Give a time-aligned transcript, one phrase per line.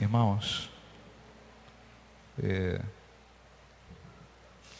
[0.00, 0.70] Irmãos,
[2.40, 2.80] é,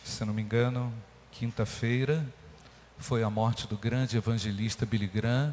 [0.05, 0.95] se não me engano,
[1.33, 2.25] quinta-feira
[2.99, 5.53] foi a morte do grande evangelista Billy Graham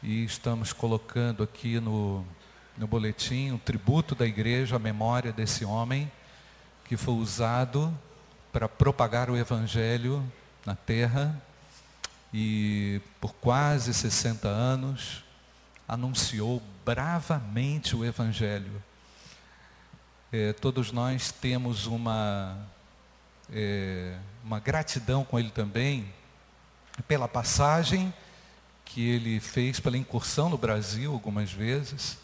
[0.00, 2.24] e estamos colocando aqui no,
[2.76, 6.08] no boletim um tributo da igreja à memória desse homem
[6.84, 7.92] que foi usado
[8.52, 10.24] para propagar o evangelho
[10.64, 11.42] na terra
[12.32, 15.24] e por quase 60 anos
[15.88, 18.82] anunciou bravamente o Evangelho.
[20.30, 22.58] É, todos nós temos uma,
[23.50, 26.12] é, uma gratidão com ele também
[27.06, 28.12] pela passagem
[28.84, 32.18] que ele fez pela incursão no Brasil algumas vezes.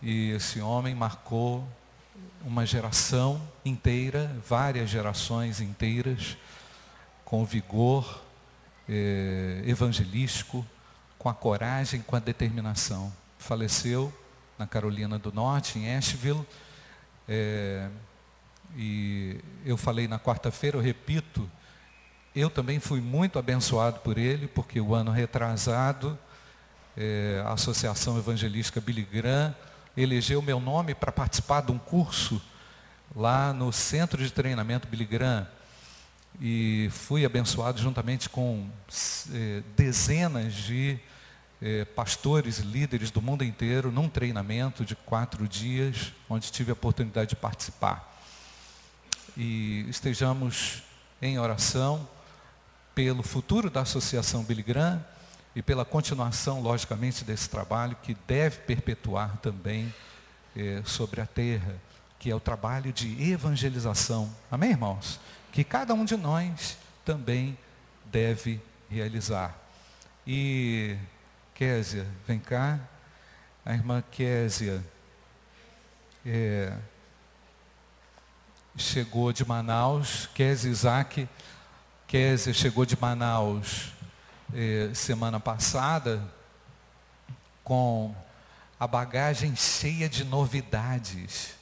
[0.00, 1.66] E esse homem marcou
[2.44, 6.36] uma geração inteira, várias gerações inteiras,
[7.24, 8.22] com vigor
[8.88, 10.66] é, evangelístico,
[11.22, 13.12] com a coragem, com a determinação.
[13.38, 14.12] Faleceu
[14.58, 16.44] na Carolina do Norte, em Asheville.
[17.28, 17.88] É,
[18.76, 21.48] e eu falei na quarta-feira, eu repito,
[22.34, 26.18] eu também fui muito abençoado por ele, porque o ano retrasado,
[26.96, 29.54] é, a Associação Evangelística Billy Graham
[29.96, 32.42] elegeu meu nome para participar de um curso
[33.14, 35.46] lá no Centro de Treinamento Billy Graham
[36.40, 38.66] e fui abençoado juntamente com
[39.32, 40.98] eh, dezenas de
[41.62, 46.74] eh, pastores e líderes do mundo inteiro num treinamento de quatro dias, onde tive a
[46.74, 48.20] oportunidade de participar.
[49.36, 50.82] E estejamos
[51.20, 52.06] em oração
[52.94, 55.02] pelo futuro da Associação Billy Graham
[55.54, 59.94] e pela continuação, logicamente, desse trabalho que deve perpetuar também
[60.56, 61.76] eh, sobre a terra,
[62.18, 64.30] que é o trabalho de evangelização.
[64.50, 65.20] Amém, irmãos?
[65.52, 67.56] que cada um de nós também
[68.06, 68.58] deve
[68.90, 69.54] realizar.
[70.26, 70.96] E
[71.54, 72.78] Késia, vem cá,
[73.64, 74.82] a irmã Késia
[76.24, 76.72] é,
[78.76, 81.28] chegou de Manaus, Késia Isaac,
[82.06, 83.92] Késia chegou de Manaus
[84.54, 86.22] é, semana passada
[87.62, 88.14] com
[88.80, 91.54] a bagagem cheia de novidades.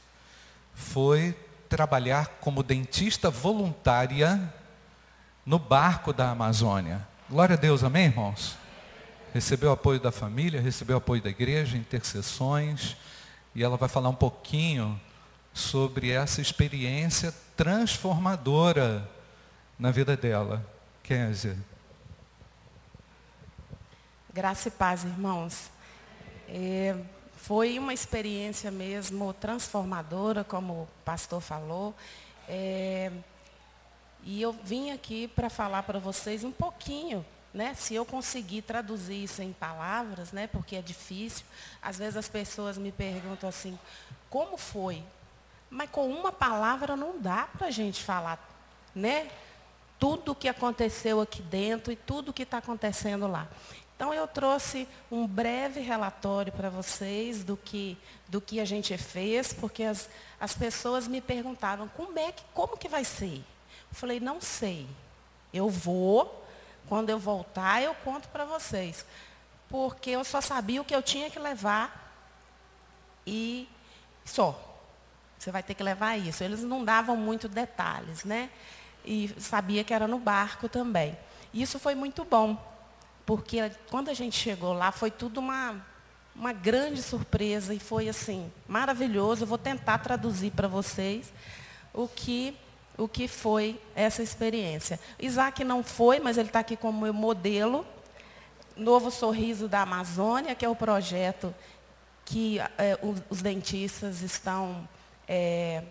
[0.75, 1.36] Foi
[1.69, 4.53] trabalhar como dentista voluntária
[5.44, 7.06] no barco da Amazônia.
[7.28, 8.59] Glória a Deus, amém, irmãos?
[9.32, 12.96] Recebeu apoio da família, recebeu apoio da igreja, intercessões,
[13.54, 15.00] e ela vai falar um pouquinho
[15.52, 19.08] sobre essa experiência transformadora
[19.78, 20.66] na vida dela.
[21.02, 21.56] Kézia.
[24.32, 25.70] Graça e paz, irmãos.
[26.48, 26.97] É,
[27.36, 31.94] foi uma experiência mesmo transformadora, como o pastor falou.
[32.48, 33.10] É,
[34.22, 37.75] e eu vim aqui para falar para vocês um pouquinho, né?
[37.75, 40.47] Se eu conseguir traduzir isso em palavras, né?
[40.47, 41.44] Porque é difícil.
[41.83, 43.78] Às vezes as pessoas me perguntam assim,
[44.28, 45.03] como foi?
[45.69, 48.39] Mas com uma palavra não dá para a gente falar,
[48.94, 49.28] né?
[49.99, 53.49] Tudo o que aconteceu aqui dentro e tudo o que está acontecendo lá.
[54.00, 59.53] Então eu trouxe um breve relatório para vocês do que, do que a gente fez,
[59.53, 60.09] porque as,
[60.41, 63.37] as pessoas me perguntavam, como é que, como que vai ser?
[63.37, 64.87] Eu falei, não sei.
[65.53, 66.40] Eu vou,
[66.91, 69.06] quando eu voltar, eu conto para vocês.
[69.69, 72.12] Porque eu só sabia o que eu tinha que levar
[73.25, 73.69] e
[74.25, 74.61] só.
[75.39, 76.43] Você vai ter que levar isso.
[76.43, 78.51] Eles não davam muito detalhes, né?
[79.05, 81.17] E sabia que era no barco também.
[81.55, 82.59] Isso foi muito bom
[83.25, 85.81] porque quando a gente chegou lá foi tudo uma,
[86.34, 89.45] uma grande surpresa e foi assim, maravilhoso.
[89.45, 91.33] Eu vou tentar traduzir para vocês
[91.95, 92.57] o que,
[93.00, 95.00] o que foi essa experiência.
[95.19, 97.87] Isaac não foi, mas ele está aqui como meu modelo.
[98.77, 101.55] Novo Sorriso da Amazônia, que é o projeto
[102.25, 104.89] que é, os, dentistas estão
[105.27, 105.83] é,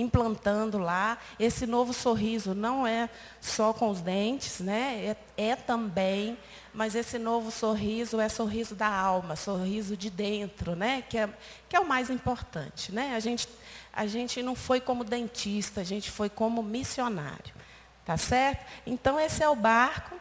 [0.00, 1.18] implantando lá.
[1.38, 3.08] Esse novo sorriso não é
[3.40, 5.16] só com os dentes, né?
[5.36, 6.36] é, é também
[6.72, 11.02] mas esse novo sorriso é sorriso da alma, sorriso de dentro, né?
[11.08, 11.28] que, é,
[11.68, 12.92] que é o mais importante.
[12.92, 13.14] Né?
[13.16, 13.48] A, gente,
[13.92, 17.54] a gente não foi como dentista, a gente foi como missionário.
[18.04, 18.64] Tá certo?
[18.86, 20.16] Então, esse é o barco.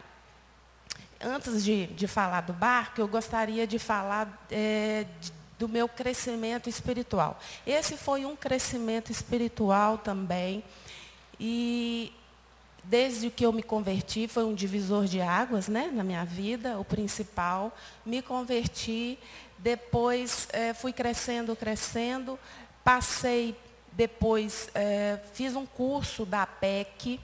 [1.21, 6.69] Antes de, de falar do barco, eu gostaria de falar é, de, do meu crescimento
[6.69, 7.37] espiritual.
[7.67, 10.63] Esse foi um crescimento espiritual também.
[11.37, 12.13] E
[12.81, 16.85] desde que eu me converti, foi um divisor de águas né, na minha vida, o
[16.85, 17.75] principal.
[18.05, 19.19] Me converti,
[19.57, 22.39] depois é, fui crescendo, crescendo,
[22.81, 23.53] passei,
[23.91, 27.19] depois é, fiz um curso da PEC,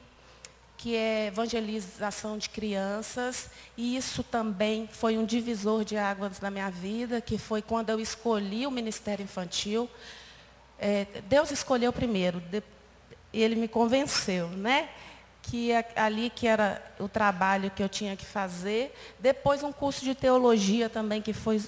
[0.85, 6.69] que é evangelização de crianças, e isso também foi um divisor de águas na minha
[6.69, 9.89] vida, que foi quando eu escolhi o Ministério Infantil.
[10.77, 12.61] É, Deus escolheu primeiro, de,
[13.33, 14.89] ele me convenceu, né?
[15.41, 18.95] Que ali que era o trabalho que eu tinha que fazer.
[19.19, 21.63] Depois um curso de teologia também, que foi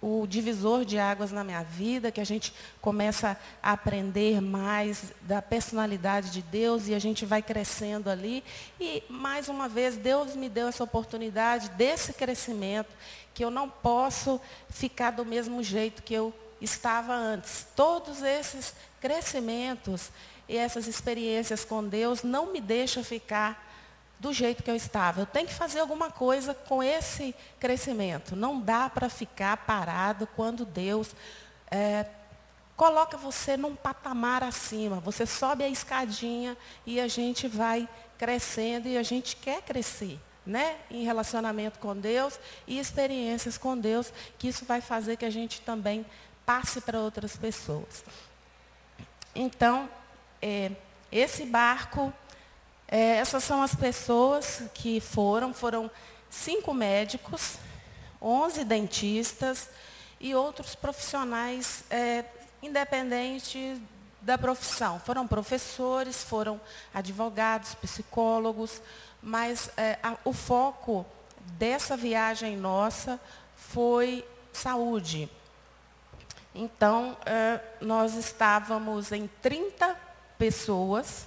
[0.00, 5.42] o divisor de águas na minha vida, que a gente começa a aprender mais da
[5.42, 8.44] personalidade de Deus e a gente vai crescendo ali.
[8.80, 12.94] E, mais uma vez, Deus me deu essa oportunidade desse crescimento,
[13.34, 14.40] que eu não posso
[14.70, 17.66] ficar do mesmo jeito que eu estava antes.
[17.74, 20.10] Todos esses crescimentos
[20.48, 23.67] e essas experiências com Deus não me deixam ficar
[24.18, 25.20] do jeito que eu estava.
[25.20, 28.34] Eu tenho que fazer alguma coisa com esse crescimento.
[28.34, 31.14] Não dá para ficar parado quando Deus
[31.70, 32.06] é,
[32.76, 35.00] coloca você num patamar acima.
[35.00, 40.18] Você sobe a escadinha e a gente vai crescendo e a gente quer crescer.
[40.46, 40.78] Né?
[40.90, 45.60] em relacionamento com Deus e experiências com Deus, que isso vai fazer que a gente
[45.60, 46.06] também
[46.46, 48.02] passe para outras pessoas.
[49.34, 49.90] Então,
[50.40, 50.72] é,
[51.12, 52.10] esse barco
[52.90, 55.90] é, essas são as pessoas que foram, foram
[56.30, 57.58] cinco médicos,
[58.20, 59.68] onze dentistas
[60.18, 62.24] e outros profissionais é,
[62.62, 63.78] independentes
[64.22, 64.98] da profissão.
[65.00, 66.58] Foram professores, foram
[66.92, 68.80] advogados, psicólogos,
[69.22, 71.04] mas é, a, o foco
[71.58, 73.20] dessa viagem nossa
[73.54, 75.30] foi saúde.
[76.54, 79.94] Então, é, nós estávamos em 30
[80.38, 81.26] pessoas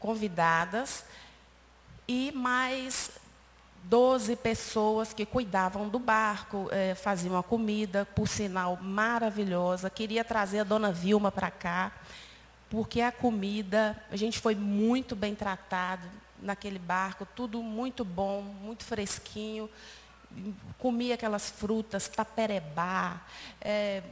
[0.00, 1.04] convidadas
[2.06, 3.10] e mais
[3.84, 9.88] 12 pessoas que cuidavam do barco, eh, faziam a comida, por sinal maravilhosa.
[9.88, 11.92] Queria trazer a dona Vilma para cá,
[12.68, 16.06] porque a comida, a gente foi muito bem tratado
[16.40, 19.70] naquele barco, tudo muito bom, muito fresquinho.
[20.78, 23.22] Comia aquelas frutas, taperebá.
[23.60, 24.02] Eh,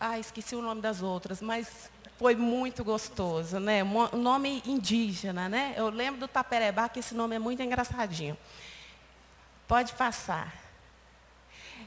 [0.00, 1.88] ah, esqueci o nome das outras, mas
[2.18, 3.82] foi muito gostoso, né?
[3.82, 5.74] Um nome indígena, né?
[5.76, 8.36] Eu lembro do Taperebá, que esse nome é muito engraçadinho.
[9.66, 10.64] Pode passar.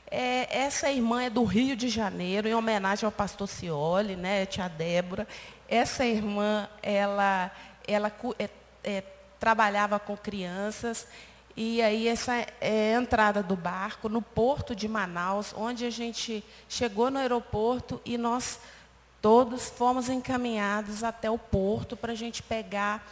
[0.09, 4.67] É, essa irmã é do Rio de Janeiro, em homenagem ao pastor Cioli, né, tia
[4.67, 5.27] Débora.
[5.67, 7.51] Essa irmã, ela,
[7.87, 8.49] ela é,
[8.83, 9.03] é,
[9.39, 11.07] trabalhava com crianças,
[11.55, 16.43] e aí essa é a entrada do barco no porto de Manaus, onde a gente
[16.69, 18.59] chegou no aeroporto e nós
[19.21, 23.05] Todos fomos encaminhados até o porto para a gente pegar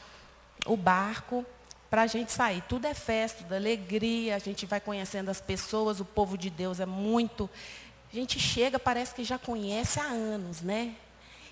[0.66, 1.46] o barco
[1.90, 2.62] para a gente sair.
[2.68, 6.50] Tudo é festa, tudo é alegria, a gente vai conhecendo as pessoas, o povo de
[6.50, 7.50] Deus é muito.
[8.12, 10.96] A gente chega, parece que já conhece há anos, né?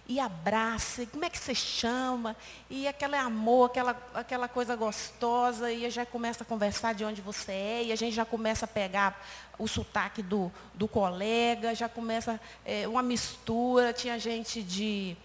[0.08, 2.36] E abraça, como é que você chama?
[2.70, 7.52] E aquele amor, aquela, aquela coisa gostosa, e já começa a conversar de onde você
[7.52, 9.26] é, e a gente já começa a pegar
[9.58, 13.94] o sotaque do, do colega, já começa é, uma mistura.
[13.94, 15.16] Tinha gente de,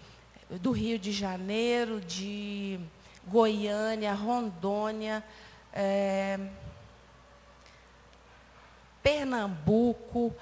[0.49, 2.79] do Rio de Janeiro, de
[3.27, 5.21] Goiânia, Rondônia,
[5.73, 6.39] é,
[9.03, 10.33] Pernambuco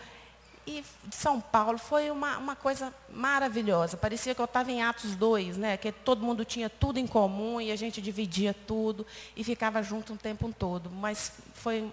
[0.68, 3.96] e São Paulo foi uma, uma coisa maravilhosa.
[3.96, 5.78] Parecia que eu estava em Atos 2, né?
[5.78, 10.12] que todo mundo tinha tudo em comum e a gente dividia tudo e ficava junto
[10.12, 10.92] um tempo todo.
[10.92, 11.90] Mas foi,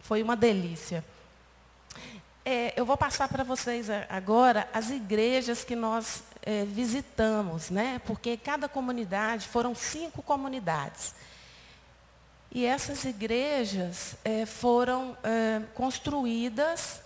[0.00, 1.02] foi uma delícia.
[2.44, 8.02] É, eu vou passar para vocês agora as igrejas que nós é, visitamos, né?
[8.04, 11.14] porque cada comunidade, foram cinco comunidades.
[12.52, 17.00] E essas igrejas é, foram é, construídas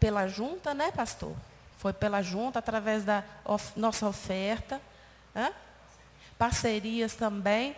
[0.00, 1.36] pela junta, né, pastor?
[1.78, 4.80] Foi pela junta, através da of, nossa oferta.
[5.36, 5.52] Hã?
[6.38, 7.76] Parcerias também.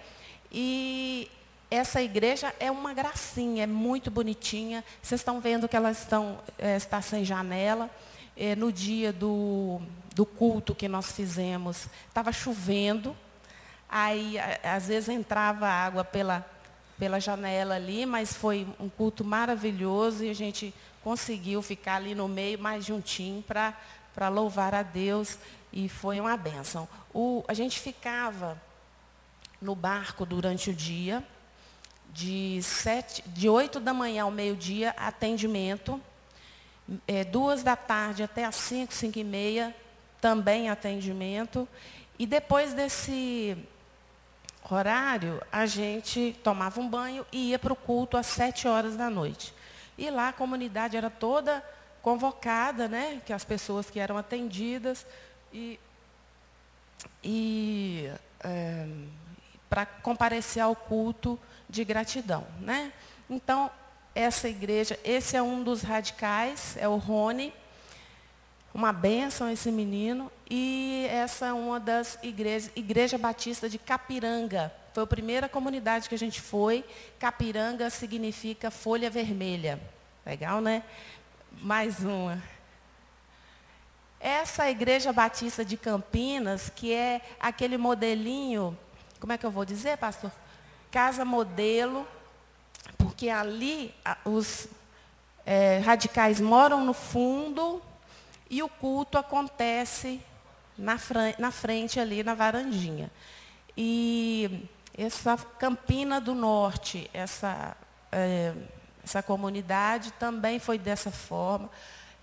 [0.50, 1.30] E
[1.70, 4.84] essa igreja é uma gracinha, é muito bonitinha.
[5.02, 7.90] Vocês estão vendo que ela estão, é, está sem janela.
[8.36, 9.80] É, no dia do,
[10.14, 13.16] do culto que nós fizemos, estava chovendo.
[13.88, 16.46] Aí, às vezes, entrava água pela,
[16.98, 22.28] pela janela ali, mas foi um culto maravilhoso e a gente conseguiu ficar ali no
[22.28, 25.38] meio mais juntinho para louvar a Deus
[25.72, 26.88] e foi uma bênção.
[27.12, 28.60] O, a gente ficava
[29.60, 31.24] no barco durante o dia,
[32.12, 36.00] de, sete, de 8 da manhã ao meio-dia, atendimento,
[37.06, 39.74] é, duas da tarde até as 5, 5 e meia,
[40.20, 41.66] também atendimento.
[42.18, 43.56] E depois desse
[44.70, 49.08] horário, a gente tomava um banho e ia para o culto às 7 horas da
[49.08, 49.54] noite.
[49.96, 51.64] E lá a comunidade era toda
[52.00, 53.20] convocada, né?
[53.24, 55.06] Que as pessoas que eram atendidas.
[55.52, 55.78] E,
[57.22, 58.86] e é,
[59.68, 62.46] para comparecer ao culto de gratidão.
[62.60, 62.92] Né?
[63.30, 63.70] Então,
[64.14, 67.54] essa igreja, esse é um dos radicais, é o Rony,
[68.74, 74.72] uma bênção esse menino, e essa é uma das igrejas, Igreja Batista de Capiranga.
[74.92, 76.84] Foi a primeira comunidade que a gente foi.
[77.18, 79.80] Capiranga significa folha vermelha.
[80.24, 80.82] Legal, né?
[81.50, 82.42] Mais uma.
[84.20, 88.78] Essa Igreja Batista de Campinas, que é aquele modelinho,
[89.18, 90.30] como é que eu vou dizer, pastor?
[90.90, 92.06] Casa modelo,
[92.98, 93.94] porque ali
[94.24, 94.68] os
[95.46, 97.82] é, radicais moram no fundo
[98.50, 100.20] e o culto acontece
[100.76, 100.96] na,
[101.38, 103.10] na frente ali, na varandinha.
[103.76, 107.76] E essa Campina do Norte, essa,
[108.10, 108.52] é,
[109.04, 111.70] essa comunidade também foi dessa forma.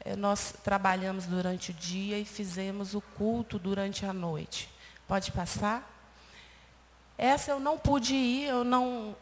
[0.05, 4.69] Eh, nós trabalhamos durante o dia e fizemos o culto durante a noite.
[5.07, 5.87] Pode passar?
[7.17, 9.15] Essa eu não pude ir, eu não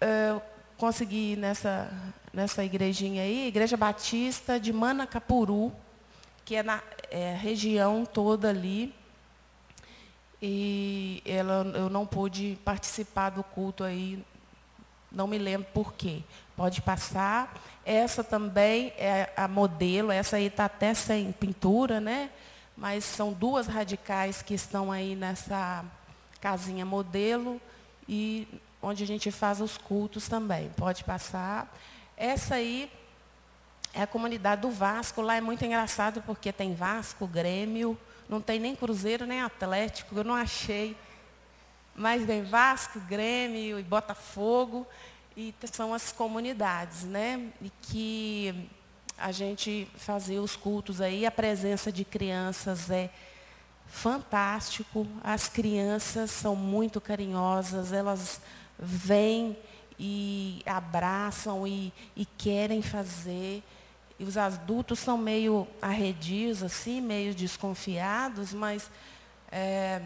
[0.00, 0.40] é,
[0.78, 1.90] consegui ir nessa,
[2.32, 5.72] nessa igrejinha aí, Igreja Batista de Manacapuru,
[6.44, 8.94] que é na é, região toda ali.
[10.40, 14.22] E ela, eu não pude participar do culto aí,
[15.10, 16.22] não me lembro por quê.
[16.56, 17.54] Pode passar.
[17.84, 22.30] Essa também é a modelo, essa aí está até sem pintura, né?
[22.76, 25.84] Mas são duas radicais que estão aí nessa
[26.40, 27.60] casinha modelo
[28.08, 28.46] e
[28.82, 30.70] onde a gente faz os cultos também.
[30.76, 31.74] Pode passar.
[32.16, 32.90] Essa aí
[33.94, 35.22] é a comunidade do Vasco.
[35.22, 40.24] Lá é muito engraçado porque tem Vasco, Grêmio, não tem nem Cruzeiro nem Atlético, eu
[40.24, 40.96] não achei.
[41.94, 44.86] Mas tem Vasco, Grêmio e Botafogo.
[45.36, 47.50] E são as comunidades, né?
[47.60, 48.68] E que
[49.18, 53.10] a gente fazia os cultos aí, a presença de crianças é
[53.86, 55.06] fantástico.
[55.22, 58.40] As crianças são muito carinhosas, elas
[58.78, 59.56] vêm
[59.98, 63.62] e abraçam e, e querem fazer.
[64.18, 68.90] E os adultos são meio arredios, assim, meio desconfiados, mas
[69.52, 70.00] é,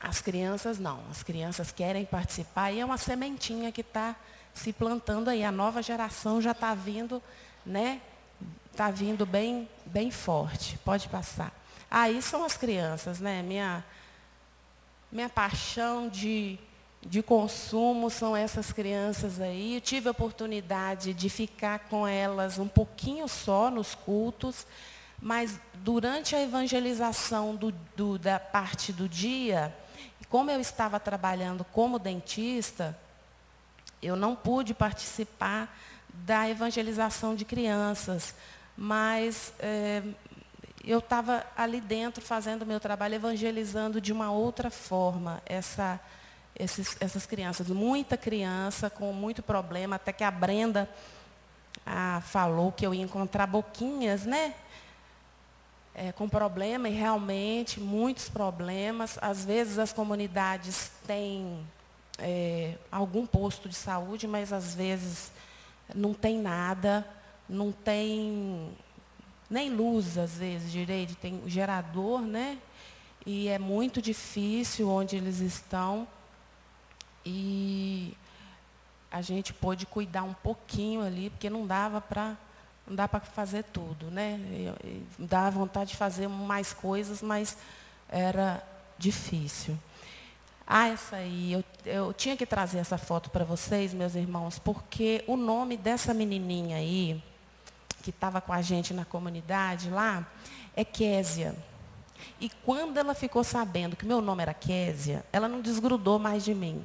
[0.00, 4.16] as crianças não, as crianças querem participar e é uma sementinha que está
[4.52, 5.44] se plantando aí.
[5.44, 7.22] A nova geração já está vindo,
[7.64, 8.00] né?
[8.72, 10.78] Está vindo bem, bem forte.
[10.84, 11.52] Pode passar.
[11.90, 13.42] Aí são as crianças, né?
[13.42, 13.84] Minha,
[15.10, 16.58] minha paixão de,
[17.08, 19.76] de consumo são essas crianças aí.
[19.76, 24.66] Eu tive a oportunidade de ficar com elas um pouquinho só nos cultos,
[25.20, 29.74] mas durante a evangelização do, do, da parte do dia,
[30.28, 32.98] como eu estava trabalhando como dentista,
[34.02, 35.74] eu não pude participar
[36.12, 38.34] da evangelização de crianças,
[38.76, 40.02] mas é,
[40.84, 46.00] eu estava ali dentro fazendo o meu trabalho, evangelizando de uma outra forma essa,
[46.58, 47.68] esses, essas crianças.
[47.68, 50.88] Muita criança com muito problema, até que a Brenda
[51.84, 54.54] ah, falou que eu ia encontrar boquinhas, né?
[55.96, 59.18] é, com problema, e realmente muitos problemas.
[59.22, 61.66] Às vezes as comunidades têm
[62.18, 65.32] é, algum posto de saúde, mas às vezes
[65.94, 67.06] não tem nada,
[67.48, 68.70] não tem
[69.48, 72.58] nem luz, às vezes, direito, tem gerador, né?
[73.24, 76.06] E é muito difícil onde eles estão.
[77.28, 78.16] E
[79.10, 82.36] a gente pôde cuidar um pouquinho ali, porque não dava para
[82.86, 84.38] não dá para fazer tudo, né?
[85.18, 87.58] Dá vontade de fazer mais coisas, mas
[88.08, 88.62] era
[88.96, 89.76] difícil.
[90.64, 95.24] Ah, essa aí, eu, eu tinha que trazer essa foto para vocês, meus irmãos, porque
[95.26, 97.20] o nome dessa menininha aí,
[98.02, 100.24] que estava com a gente na comunidade lá,
[100.76, 101.56] é Késia.
[102.40, 106.54] E quando ela ficou sabendo que meu nome era Késia, ela não desgrudou mais de
[106.54, 106.84] mim.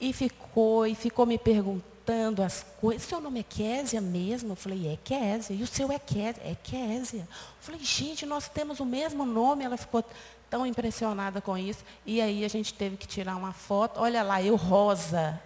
[0.00, 3.02] E ficou, e ficou me perguntando as coisas.
[3.02, 4.52] Seu nome é Késia mesmo?
[4.52, 5.56] Eu falei, é Késia.
[5.56, 6.42] E o seu é Késia?
[6.44, 7.20] É Késia.
[7.20, 7.26] Eu
[7.60, 9.64] falei, gente, nós temos o mesmo nome.
[9.64, 10.04] Ela ficou
[10.50, 11.84] tão impressionada com isso.
[12.04, 14.00] E aí a gente teve que tirar uma foto.
[14.00, 15.40] Olha lá, eu rosa.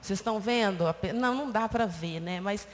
[0.00, 0.84] Vocês estão vendo?
[1.14, 2.40] Não, não dá para ver, né?
[2.40, 2.66] Mas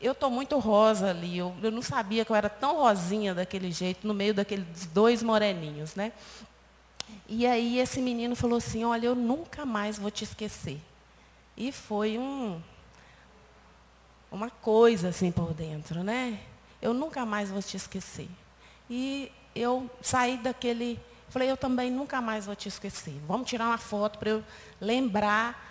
[0.00, 1.38] eu estou muito rosa ali.
[1.38, 5.22] Eu, eu não sabia que eu era tão rosinha daquele jeito, no meio daqueles dois
[5.22, 6.12] moreninhos, né?
[7.28, 10.80] E aí esse menino falou assim, olha, eu nunca mais vou te esquecer.
[11.56, 12.60] E foi um,
[14.30, 16.38] uma coisa assim por dentro, né?
[16.80, 18.28] Eu nunca mais vou te esquecer.
[18.88, 20.98] E eu saí daquele.
[21.28, 23.14] Falei, eu também nunca mais vou te esquecer.
[23.26, 24.44] Vamos tirar uma foto para eu
[24.80, 25.70] lembrar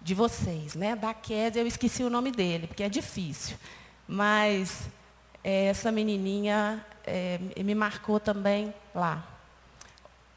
[0.00, 0.96] de vocês, né?
[0.96, 3.56] Da Kézia, eu esqueci o nome dele, porque é difícil.
[4.06, 4.88] Mas
[5.44, 9.31] é, essa menininha é, me marcou também lá.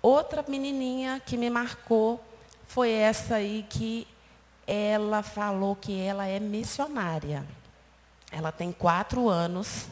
[0.05, 2.23] Outra menininha que me marcou
[2.67, 4.07] foi essa aí que
[4.67, 7.43] ela falou que ela é missionária.
[8.31, 9.87] Ela tem quatro anos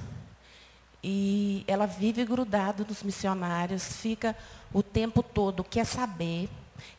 [1.04, 4.38] e ela vive grudada nos missionários, fica
[4.72, 6.48] o tempo todo, quer saber,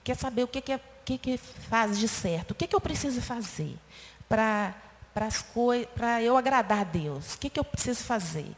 [0.03, 2.81] quer saber o que, que, é, que, que faz de certo, o que, que eu
[2.81, 3.77] preciso fazer
[4.29, 4.75] para
[5.95, 8.51] para eu agradar a Deus, o que, que eu preciso fazer?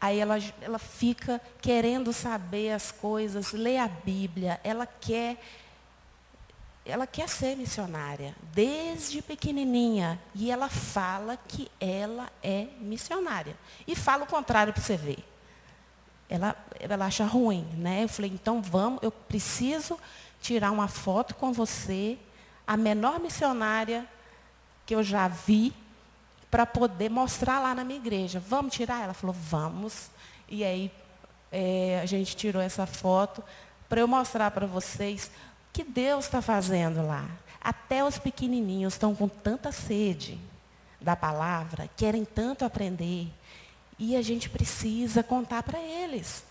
[0.00, 5.38] Aí ela, ela fica querendo saber as coisas, lê a Bíblia, ela quer
[6.88, 13.54] ela quer ser missionária desde pequenininha e ela fala que ela é missionária
[13.86, 15.22] e fala o contrário para você ver.
[16.30, 18.04] Ela, ela acha ruim, né?
[18.04, 19.98] Eu falei, então vamos, eu preciso
[20.40, 22.18] tirar uma foto com você,
[22.66, 24.08] a menor missionária
[24.86, 25.74] que eu já vi,
[26.50, 28.40] para poder mostrar lá na minha igreja.
[28.40, 29.02] Vamos tirar?
[29.04, 30.10] Ela falou, vamos.
[30.48, 30.90] E aí
[31.52, 33.42] é, a gente tirou essa foto
[33.88, 35.30] para eu mostrar para vocês
[35.72, 37.28] que Deus está fazendo lá.
[37.60, 40.38] Até os pequenininhos estão com tanta sede
[41.00, 43.28] da palavra, querem tanto aprender.
[43.98, 46.44] E a gente precisa contar para eles.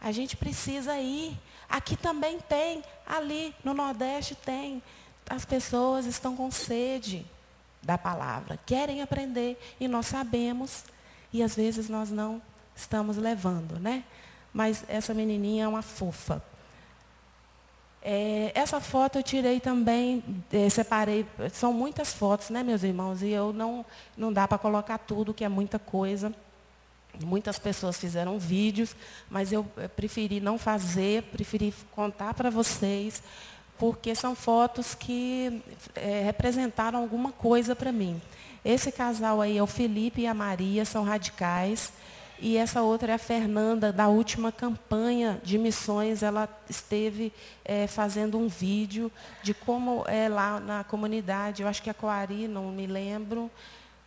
[0.00, 1.36] A gente precisa ir.
[1.68, 4.82] Aqui também tem, ali no Nordeste tem.
[5.28, 7.26] As pessoas estão com sede
[7.82, 10.84] da palavra, querem aprender e nós sabemos
[11.32, 12.40] e às vezes nós não
[12.74, 14.04] estamos levando, né?
[14.52, 16.42] Mas essa menininha é uma fofa.
[18.00, 23.22] É, essa foto eu tirei também, é, separei, são muitas fotos, né, meus irmãos?
[23.22, 23.84] E eu não,
[24.16, 26.32] não dá para colocar tudo, que é muita coisa.
[27.24, 28.94] Muitas pessoas fizeram vídeos,
[29.28, 29.64] mas eu
[29.96, 33.22] preferi não fazer, preferi contar para vocês,
[33.78, 35.62] porque são fotos que
[35.94, 38.20] é, representaram alguma coisa para mim.
[38.64, 41.92] Esse casal aí é o Felipe e a Maria, são radicais.
[42.40, 47.32] E essa outra é a Fernanda, da última campanha de missões, ela esteve
[47.64, 49.10] é, fazendo um vídeo
[49.42, 53.50] de como é lá na comunidade, eu acho que é Coari, não me lembro,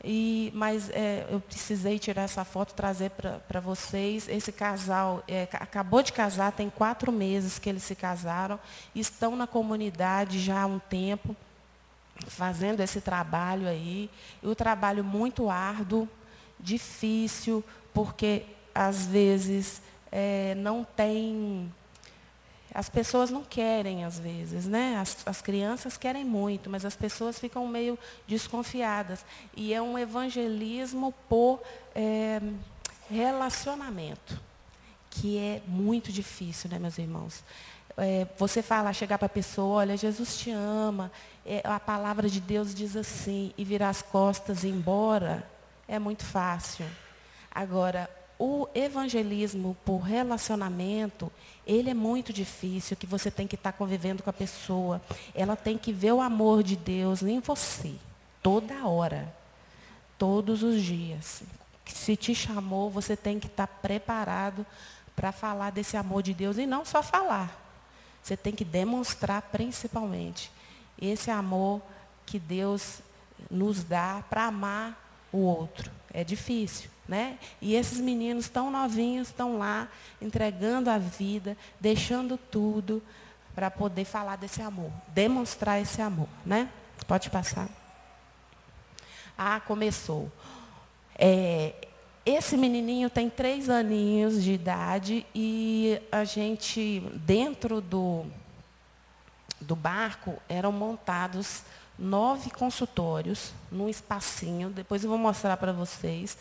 [0.04, 4.28] e, mas é, eu precisei tirar essa foto, trazer para vocês.
[4.28, 8.60] Esse casal é, acabou de casar, tem quatro meses que eles se casaram,
[8.96, 11.36] estão na comunidade já há um tempo,
[12.28, 14.10] fazendo esse trabalho aí.
[14.42, 16.08] E o trabalho muito árduo,
[16.60, 21.72] difícil, porque às vezes é, não tem.
[22.74, 24.98] As pessoas não querem, às vezes, né?
[24.98, 29.26] As, as, crianças querem muito, mas as pessoas ficam meio desconfiadas.
[29.56, 31.62] E é um evangelismo por
[31.94, 32.42] é,
[33.10, 34.40] relacionamento,
[35.10, 37.44] que é muito difícil, né, meus irmãos?
[37.98, 41.12] É, você fala, chegar para a pessoa, olha, Jesus te ama,
[41.46, 45.46] é, a palavra de Deus diz assim, e virar as costas e ir embora,
[45.88, 46.86] é muito fácil.
[47.54, 51.32] Agora, o evangelismo por relacionamento,
[51.66, 55.02] ele é muito difícil, que você tem que estar convivendo com a pessoa.
[55.34, 57.94] Ela tem que ver o amor de Deus em você,
[58.42, 59.34] toda hora,
[60.18, 61.44] todos os dias.
[61.86, 64.66] Se te chamou, você tem que estar preparado
[65.16, 67.60] para falar desse amor de Deus e não só falar.
[68.22, 70.52] Você tem que demonstrar principalmente
[71.00, 71.82] esse amor
[72.26, 73.00] que Deus
[73.50, 75.92] nos dá para amar o outro.
[76.14, 76.91] É difícil.
[77.08, 77.38] Né?
[77.62, 79.88] E esses meninos tão novinhos estão lá
[80.22, 83.02] entregando a vida, deixando tudo
[83.54, 86.70] para poder falar desse amor, demonstrar esse amor, né?
[87.08, 87.68] Pode passar.
[89.38, 90.32] Ah, começou.
[91.16, 91.74] É,
[92.26, 98.26] esse menininho tem três aninhos de idade e a gente, dentro do,
[99.60, 101.64] do barco, eram montados
[101.98, 104.70] nove consultórios num espacinho.
[104.70, 106.38] Depois eu vou mostrar para vocês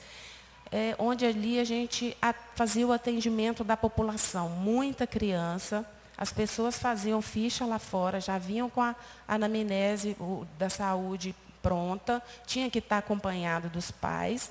[0.73, 2.17] é, onde ali a gente
[2.55, 4.49] fazia o atendimento da população.
[4.49, 5.85] Muita criança,
[6.17, 8.95] as pessoas faziam ficha lá fora, já vinham com a
[9.27, 10.17] anamnese
[10.59, 14.51] da saúde pronta, tinha que estar acompanhado dos pais,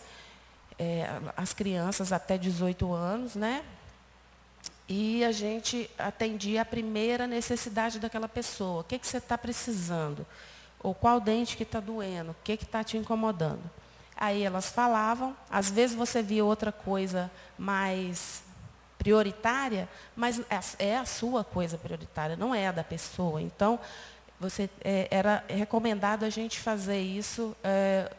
[0.78, 3.64] é, as crianças até 18 anos, né?
[4.88, 8.82] E a gente atendia a primeira necessidade daquela pessoa.
[8.82, 10.26] O que, que você está precisando?
[10.82, 12.32] Ou qual dente que está doendo?
[12.32, 13.62] O que está te incomodando?
[14.22, 18.44] Aí elas falavam, às vezes você via outra coisa mais
[18.98, 23.42] prioritária, mas é, é a sua coisa prioritária, não é a da pessoa.
[23.42, 23.80] Então,
[24.38, 28.12] você, é, era recomendado a gente fazer isso é,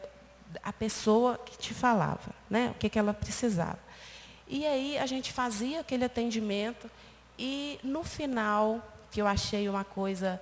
[0.63, 2.71] a pessoa que te falava, né?
[2.71, 3.77] o que, que ela precisava.
[4.47, 6.89] E aí a gente fazia aquele atendimento
[7.37, 10.41] e no final, que eu achei uma coisa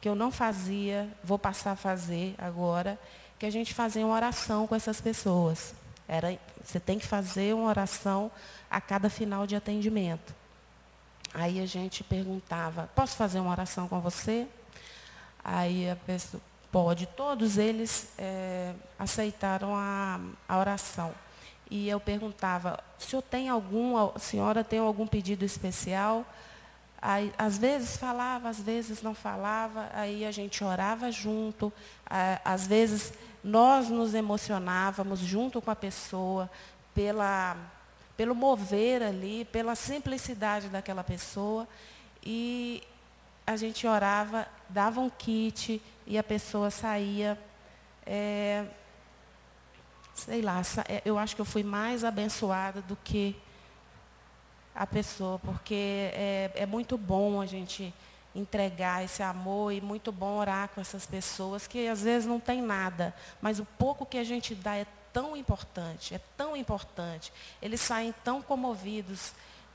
[0.00, 2.96] que eu não fazia, vou passar a fazer agora,
[3.38, 5.74] que a gente fazia uma oração com essas pessoas.
[6.08, 8.30] Era, você tem que fazer uma oração
[8.70, 10.34] a cada final de atendimento.
[11.34, 14.46] Aí a gente perguntava, posso fazer uma oração com você?
[15.44, 21.14] Aí a pessoa pode, todos eles é, aceitaram a, a oração.
[21.70, 26.24] E eu perguntava, o senhor tem algum, a senhora tem algum pedido especial?
[27.00, 31.72] Aí, às vezes falava, às vezes não falava, aí a gente orava junto,
[32.44, 33.12] às vezes
[33.46, 36.50] nós nos emocionávamos junto com a pessoa
[36.92, 37.56] pela,
[38.16, 41.68] pelo mover ali, pela simplicidade daquela pessoa.
[42.24, 42.82] E
[43.46, 47.38] a gente orava, dava um kit e a pessoa saía.
[48.04, 48.64] É,
[50.12, 53.36] sei lá, é, eu acho que eu fui mais abençoada do que
[54.74, 57.94] a pessoa, porque é, é muito bom a gente
[58.36, 62.60] entregar esse amor e muito bom orar com essas pessoas que às vezes não tem
[62.60, 67.32] nada, mas o pouco que a gente dá é tão importante, é tão importante.
[67.62, 69.32] Eles saem tão comovidos,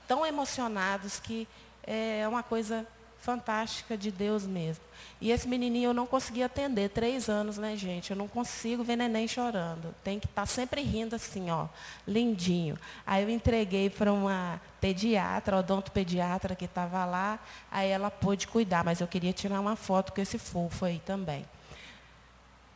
[0.08, 1.48] tão emocionados que
[1.84, 2.88] é uma coisa
[3.22, 4.84] fantástica de Deus mesmo.
[5.20, 8.12] E esse menininho eu não consegui atender, três anos, né, gente?
[8.12, 9.94] Eu não consigo ver neném chorando.
[10.04, 11.68] Tem que estar tá sempre rindo assim, ó,
[12.08, 12.78] lindinho.
[13.06, 17.40] Aí eu entreguei para uma pediatra, odontopediatra que estava lá,
[17.72, 21.46] aí ela pôde cuidar, mas eu queria tirar uma foto com esse fofo aí também.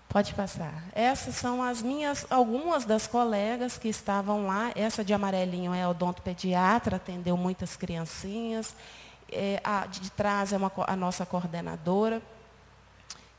[0.07, 0.83] Pode passar.
[0.93, 4.71] Essas são as minhas, algumas das colegas que estavam lá.
[4.75, 8.75] Essa de amarelinho é odontopediatra, atendeu muitas criancinhas.
[9.31, 12.21] É, a de trás é uma, a nossa coordenadora.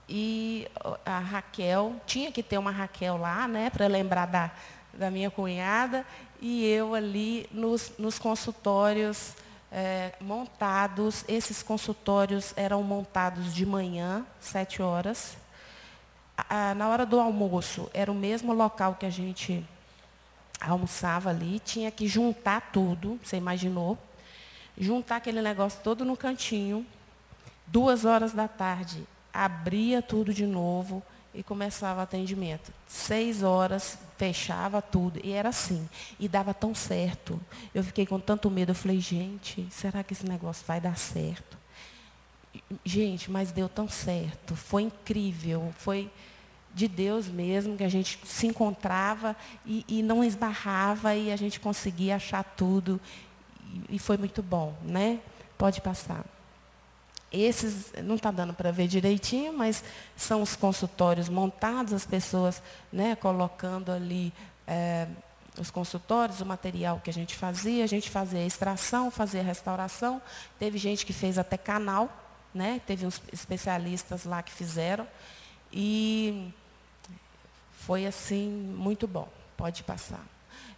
[0.08, 0.68] E
[1.04, 4.52] a Raquel, tinha que ter uma Raquel lá, né, para lembrar da,
[4.94, 6.06] da minha cunhada,
[6.40, 9.34] e eu ali nos, nos consultórios
[9.70, 11.24] é, montados.
[11.26, 15.36] Esses consultórios eram montados de manhã, sete horas.
[16.36, 19.66] A, na hora do almoço, era o mesmo local que a gente
[20.60, 23.98] almoçava ali, tinha que juntar tudo, você imaginou?
[24.78, 26.86] Juntar aquele negócio todo no cantinho,
[27.66, 31.02] duas horas da tarde, abria tudo de novo
[31.34, 32.72] e começava o atendimento.
[32.86, 35.20] Seis horas, fechava tudo.
[35.22, 35.86] E era assim.
[36.18, 37.38] E dava tão certo.
[37.74, 38.70] Eu fiquei com tanto medo.
[38.70, 41.58] Eu falei, gente, será que esse negócio vai dar certo?
[42.84, 44.56] Gente, mas deu tão certo.
[44.56, 45.72] Foi incrível.
[45.76, 46.10] Foi
[46.76, 49.34] de Deus mesmo, que a gente se encontrava
[49.64, 53.00] e, e não esbarrava e a gente conseguia achar tudo
[53.88, 55.20] e foi muito bom, né?
[55.56, 56.24] Pode passar.
[57.32, 59.82] Esses, não está dando para ver direitinho, mas
[60.16, 64.32] são os consultórios montados, as pessoas né, colocando ali
[64.66, 65.08] é,
[65.58, 70.20] os consultórios, o material que a gente fazia, a gente fazia extração, fazia restauração.
[70.58, 72.10] Teve gente que fez até canal,
[72.54, 72.80] né?
[72.86, 75.06] teve uns especialistas lá que fizeram.
[75.72, 76.52] E
[77.72, 79.28] foi assim, muito bom.
[79.56, 80.24] Pode passar.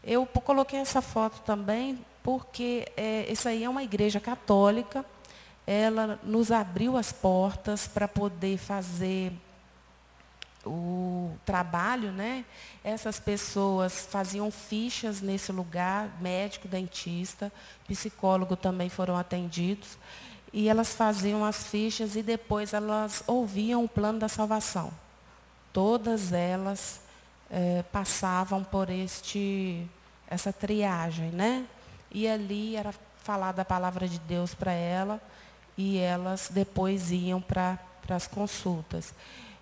[0.03, 1.99] Eu coloquei essa foto também
[2.29, 5.03] porque é, isso aí é uma igreja católica,
[5.67, 9.33] ela nos abriu as portas para poder fazer
[10.63, 12.45] o trabalho, né?
[12.85, 17.51] Essas pessoas faziam fichas nesse lugar, médico, dentista,
[17.87, 19.97] psicólogo também foram atendidos,
[20.53, 24.93] e elas faziam as fichas e depois elas ouviam o plano da salvação.
[25.73, 27.01] Todas elas
[27.51, 29.89] é, passavam por este
[30.29, 31.67] essa triagem, né?
[32.11, 35.21] E ali era falada a palavra de Deus para ela
[35.77, 39.15] e elas depois iam para as consultas.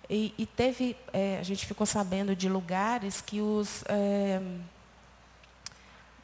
[0.09, 4.41] E, e teve, é, a gente ficou sabendo de lugares que os é,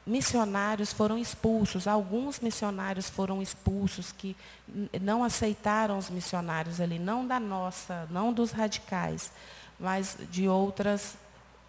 [0.05, 1.87] missionários foram expulsos.
[1.87, 4.35] Alguns missionários foram expulsos que
[5.01, 9.31] não aceitaram os missionários ali, não da nossa, não dos radicais,
[9.79, 11.17] mas de outras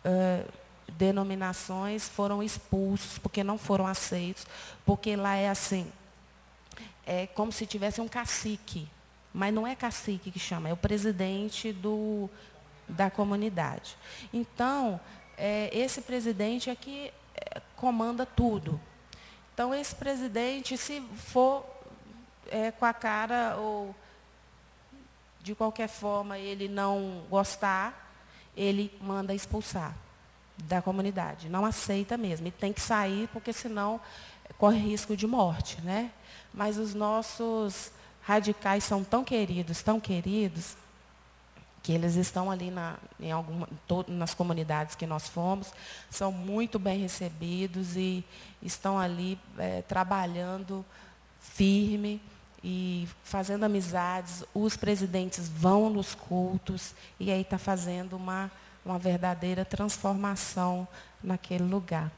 [0.04, 0.44] é,
[0.92, 4.46] denominações foram expulsos porque não foram aceitos,
[4.84, 5.90] porque lá é assim,
[7.06, 8.88] é como se tivesse um cacique,
[9.32, 12.30] mas não é cacique que chama, é o presidente do,
[12.88, 13.96] da comunidade.
[14.32, 15.00] Então,
[15.36, 18.80] é, esse presidente é que é, comanda tudo.
[19.52, 21.64] Então, esse presidente, se for
[22.48, 23.94] é, com a cara ou
[25.42, 28.12] de qualquer forma ele não gostar,
[28.56, 29.94] ele manda expulsar
[30.56, 31.48] da comunidade.
[31.48, 32.46] Não aceita mesmo.
[32.46, 34.00] E tem que sair, porque senão
[34.58, 35.80] corre risco de morte.
[35.82, 36.10] Né?
[36.52, 37.90] Mas os nossos
[38.22, 40.76] radicais são tão queridos, tão queridos,
[41.82, 43.68] que eles estão ali na, em alguma,
[44.08, 45.70] nas comunidades que nós fomos,
[46.08, 48.24] são muito bem recebidos e
[48.62, 50.82] estão ali é, trabalhando
[51.38, 52.22] firme
[52.62, 54.42] e fazendo amizades.
[54.54, 58.50] Os presidentes vão nos cultos e aí está fazendo uma
[58.84, 60.86] uma verdadeira transformação
[61.22, 62.10] naquele lugar.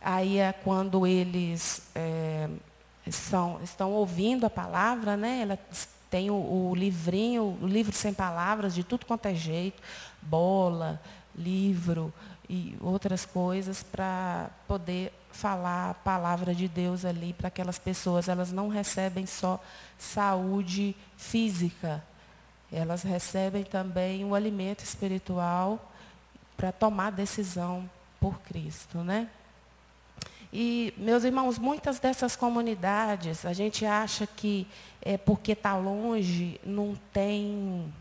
[0.00, 2.48] Aí é quando eles é,
[3.10, 5.42] são, estão ouvindo a palavra, né?
[5.42, 5.58] Ela
[6.10, 9.82] tem o, o livrinho, o livro sem palavras, de tudo quanto é jeito,
[10.20, 11.00] bola,
[11.34, 12.12] livro
[12.48, 18.28] e outras coisas para poder falar a palavra de Deus ali para aquelas pessoas.
[18.28, 19.58] Elas não recebem só
[19.98, 22.04] saúde física,
[22.72, 25.92] elas recebem também o alimento espiritual
[26.56, 29.28] para tomar decisão por Cristo, né?
[30.52, 34.66] E, meus irmãos, muitas dessas comunidades, a gente acha que
[35.00, 37.92] é porque está longe, não tem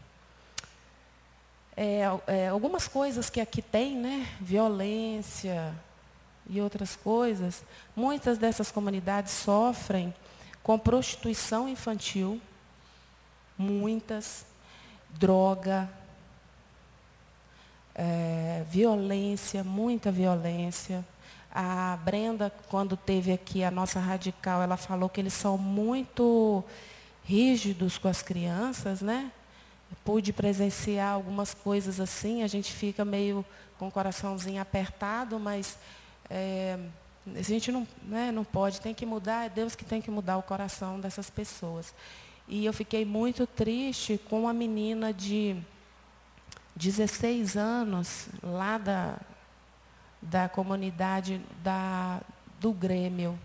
[1.78, 4.28] é, é, algumas coisas que aqui tem, né?
[4.40, 5.74] Violência
[6.50, 7.64] e outras coisas.
[7.96, 10.14] Muitas dessas comunidades sofrem
[10.62, 12.40] com prostituição infantil,
[13.58, 14.46] muitas,
[15.18, 15.90] droga,
[17.96, 21.06] é, violência, muita violência.
[21.54, 26.64] A Brenda, quando teve aqui a nossa radical, ela falou que eles são muito
[27.24, 29.32] rígidos com as crianças, né?
[30.06, 33.46] Pude presenciar algumas coisas assim, a gente fica meio
[33.78, 35.78] com o coraçãozinho apertado, mas
[36.30, 36.80] é,
[37.36, 40.38] a gente não, né, não pode, tem que mudar, é Deus que tem que mudar
[40.38, 41.94] o coração dessas pessoas.
[42.52, 45.56] E eu fiquei muito triste com uma menina de
[46.76, 49.18] 16 anos, lá da,
[50.22, 52.20] da comunidade da,
[52.60, 53.40] do Grêmio,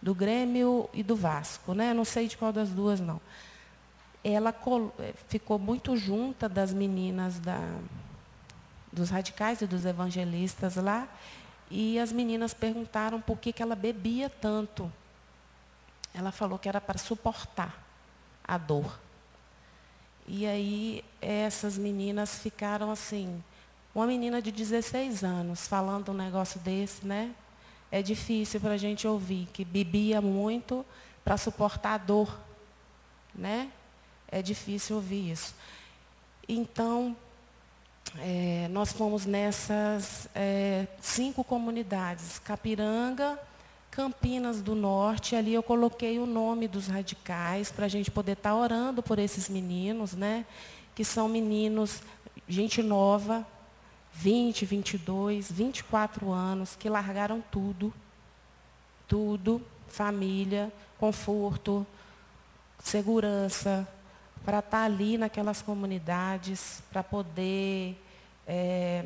[0.00, 1.92] do Grêmio e do Vasco, né?
[1.92, 3.20] Não sei de qual das duas não.
[4.22, 4.54] Ela
[5.26, 7.58] ficou muito junta das meninas da,
[8.92, 11.08] dos radicais e dos evangelistas lá,
[11.68, 14.90] e as meninas perguntaram por que, que ela bebia tanto.
[16.14, 17.81] Ela falou que era para suportar
[18.44, 18.98] a dor.
[20.26, 23.42] E aí essas meninas ficaram assim,
[23.94, 27.34] uma menina de 16 anos falando um negócio desse, né?
[27.90, 30.84] É difícil para a gente ouvir, que bebia muito
[31.22, 32.40] para suportar a dor,
[33.34, 33.70] né?
[34.28, 35.54] É difícil ouvir isso.
[36.48, 37.14] Então,
[38.18, 43.38] é, nós fomos nessas é, cinco comunidades, Capiranga,
[43.92, 48.48] Campinas do Norte, ali eu coloquei o nome dos radicais para a gente poder estar
[48.48, 50.46] tá orando por esses meninos, né?
[50.94, 52.02] Que são meninos,
[52.48, 53.46] gente nova,
[54.14, 57.92] 20, 22, 24 anos, que largaram tudo,
[59.06, 61.86] tudo, família, conforto,
[62.82, 63.86] segurança,
[64.42, 68.02] para estar tá ali naquelas comunidades, para poder
[68.46, 69.04] é,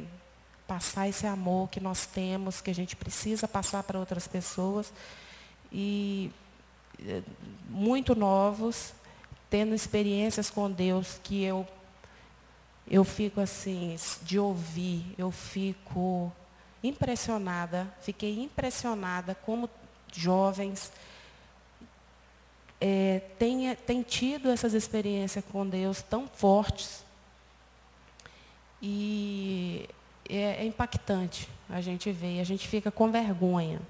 [0.67, 4.93] passar esse amor que nós temos, que a gente precisa passar para outras pessoas.
[5.73, 6.31] E
[7.07, 7.23] é,
[7.69, 8.93] muito novos,
[9.49, 11.67] tendo experiências com Deus que eu
[12.89, 16.33] eu fico assim, de ouvir, eu fico
[16.85, 19.69] impressionada, fiquei impressionada como
[20.13, 20.93] jovens
[22.81, 27.05] é, têm, têm tido essas experiências com Deus tão fortes.
[28.81, 29.89] E
[30.29, 33.81] é, é impactante a gente ver, a gente fica com vergonha.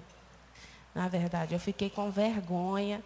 [0.94, 3.02] Na verdade, eu fiquei com vergonha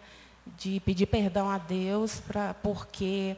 [0.57, 3.35] de pedir perdão a Deus pra, porque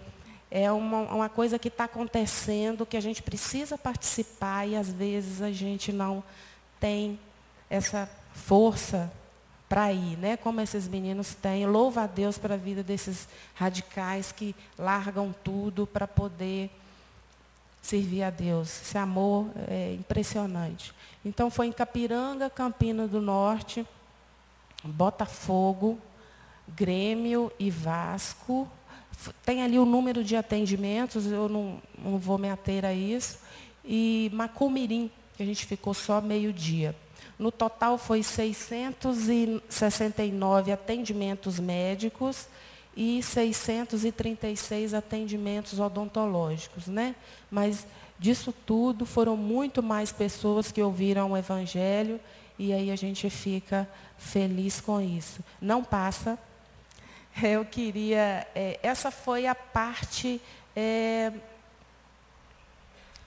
[0.52, 5.42] é uma, uma coisa que está acontecendo, que a gente precisa participar e às vezes
[5.42, 6.24] a gente não
[6.80, 7.20] tem
[7.70, 9.12] essa força
[9.68, 10.38] para ir, né?
[10.38, 11.66] Como esses meninos têm.
[11.66, 16.70] Louva a Deus para a vida desses radicais que largam tudo para poder
[17.84, 18.82] servir a Deus.
[18.82, 20.92] Esse amor é impressionante.
[21.24, 23.86] Então foi em Capiranga, Campina do Norte,
[24.84, 26.00] Botafogo,
[26.68, 28.68] Grêmio e Vasco,
[29.46, 33.40] tem ali o número de atendimentos, eu não, não vou me ater a isso.
[33.86, 36.96] E Macumirim, que a gente ficou só meio-dia.
[37.38, 42.48] No total foi 669 atendimentos médicos
[42.96, 47.16] e 636 atendimentos odontológicos, né?
[47.50, 47.88] Mas
[48.20, 52.20] disso tudo foram muito mais pessoas que ouviram o evangelho
[52.58, 55.44] e aí a gente fica feliz com isso.
[55.60, 56.38] Não passa
[57.42, 58.48] eu queria.
[58.54, 60.42] É, essa foi a parte
[60.76, 61.32] é,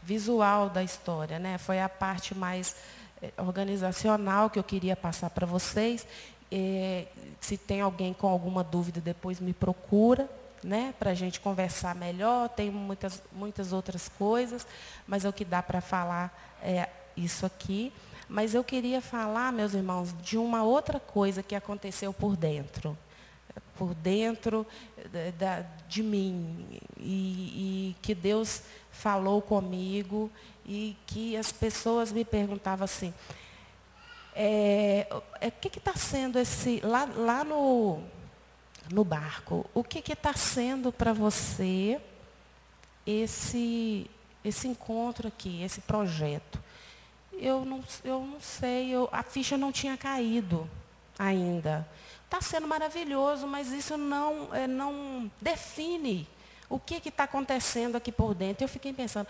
[0.03, 1.59] visual da história, né?
[1.59, 2.77] Foi a parte mais
[3.21, 6.07] é, organizacional que eu queria passar para vocês.
[6.59, 7.05] É,
[7.39, 10.27] se tem alguém com alguma dúvida, depois me procura,
[10.65, 10.95] né?
[10.99, 12.49] Para a gente conversar melhor.
[12.49, 14.67] Tem muitas, muitas outras coisas,
[15.07, 17.93] mas é o que dá para falar é isso aqui.
[18.27, 22.97] Mas eu queria falar, meus irmãos, de uma outra coisa que aconteceu por dentro
[23.77, 24.67] por dentro
[25.39, 30.31] da, de mim e, e, que Deus falou comigo
[30.65, 33.13] e que as pessoas me perguntavam assim,
[34.37, 35.09] é,
[35.41, 38.03] é, o que está sendo esse, lá, lá no
[38.91, 39.69] no barco.
[39.75, 42.01] O que está sendo para você
[43.07, 44.09] esse,
[44.45, 46.61] esse encontro aqui, esse projeto?
[47.33, 50.69] Eu não, eu não sei, eu, a ficha não tinha caído
[51.19, 51.87] ainda.
[52.25, 56.27] Está sendo maravilhoso, mas isso não, é, não define
[56.69, 58.65] o que está acontecendo aqui por dentro.
[58.65, 59.29] Eu fiquei pensando,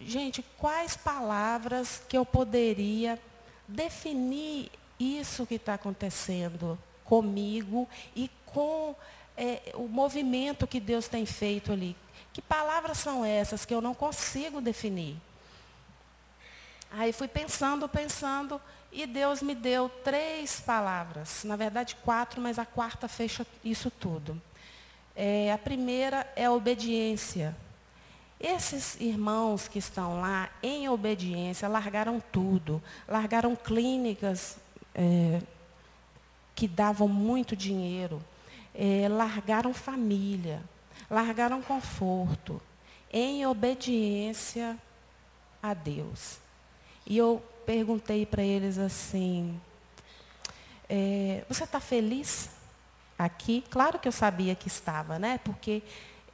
[0.00, 3.18] gente, quais palavras que eu poderia
[3.66, 8.94] definir isso que está acontecendo comigo e com
[9.36, 11.96] é, o movimento que Deus tem feito ali.
[12.32, 15.16] Que palavras são essas que eu não consigo definir?
[16.90, 18.60] Aí fui pensando, pensando,
[18.92, 21.42] e Deus me deu três palavras.
[21.42, 24.40] Na verdade, quatro, mas a quarta fecha isso tudo.
[25.16, 27.56] É, a primeira é a obediência.
[28.46, 34.58] Esses irmãos que estão lá em obediência largaram tudo, largaram clínicas
[34.94, 35.40] é,
[36.54, 38.22] que davam muito dinheiro,
[38.74, 40.62] é, largaram família,
[41.10, 42.60] largaram conforto,
[43.10, 44.78] em obediência
[45.62, 46.38] a Deus.
[47.06, 49.58] E eu perguntei para eles assim:
[50.86, 52.50] é, você está feliz
[53.18, 53.64] aqui?
[53.70, 55.40] Claro que eu sabia que estava, né?
[55.42, 55.82] Porque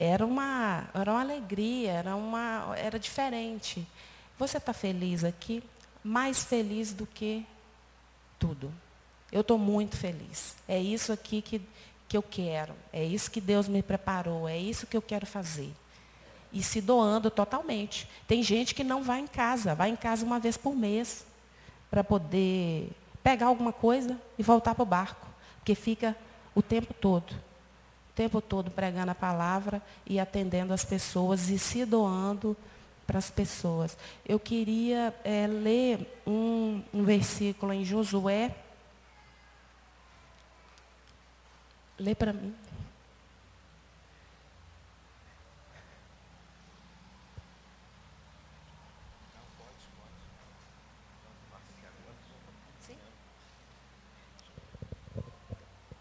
[0.00, 3.86] era uma, era uma alegria, era, uma, era diferente.
[4.38, 5.62] Você está feliz aqui?
[6.02, 7.44] Mais feliz do que
[8.38, 8.72] tudo.
[9.30, 10.56] Eu estou muito feliz.
[10.66, 11.60] É isso aqui que,
[12.08, 12.72] que eu quero.
[12.90, 14.48] É isso que Deus me preparou.
[14.48, 15.70] É isso que eu quero fazer.
[16.50, 18.08] E se doando totalmente.
[18.26, 21.26] Tem gente que não vai em casa, vai em casa uma vez por mês
[21.90, 22.90] para poder
[23.22, 25.28] pegar alguma coisa e voltar para o barco.
[25.58, 26.16] Porque fica
[26.54, 27.49] o tempo todo
[28.20, 32.54] tempo todo pregando a palavra e atendendo as pessoas e se doando
[33.06, 33.96] para as pessoas.
[34.28, 38.54] Eu queria é, ler um, um versículo em Josué.
[41.98, 42.54] Lê para mim.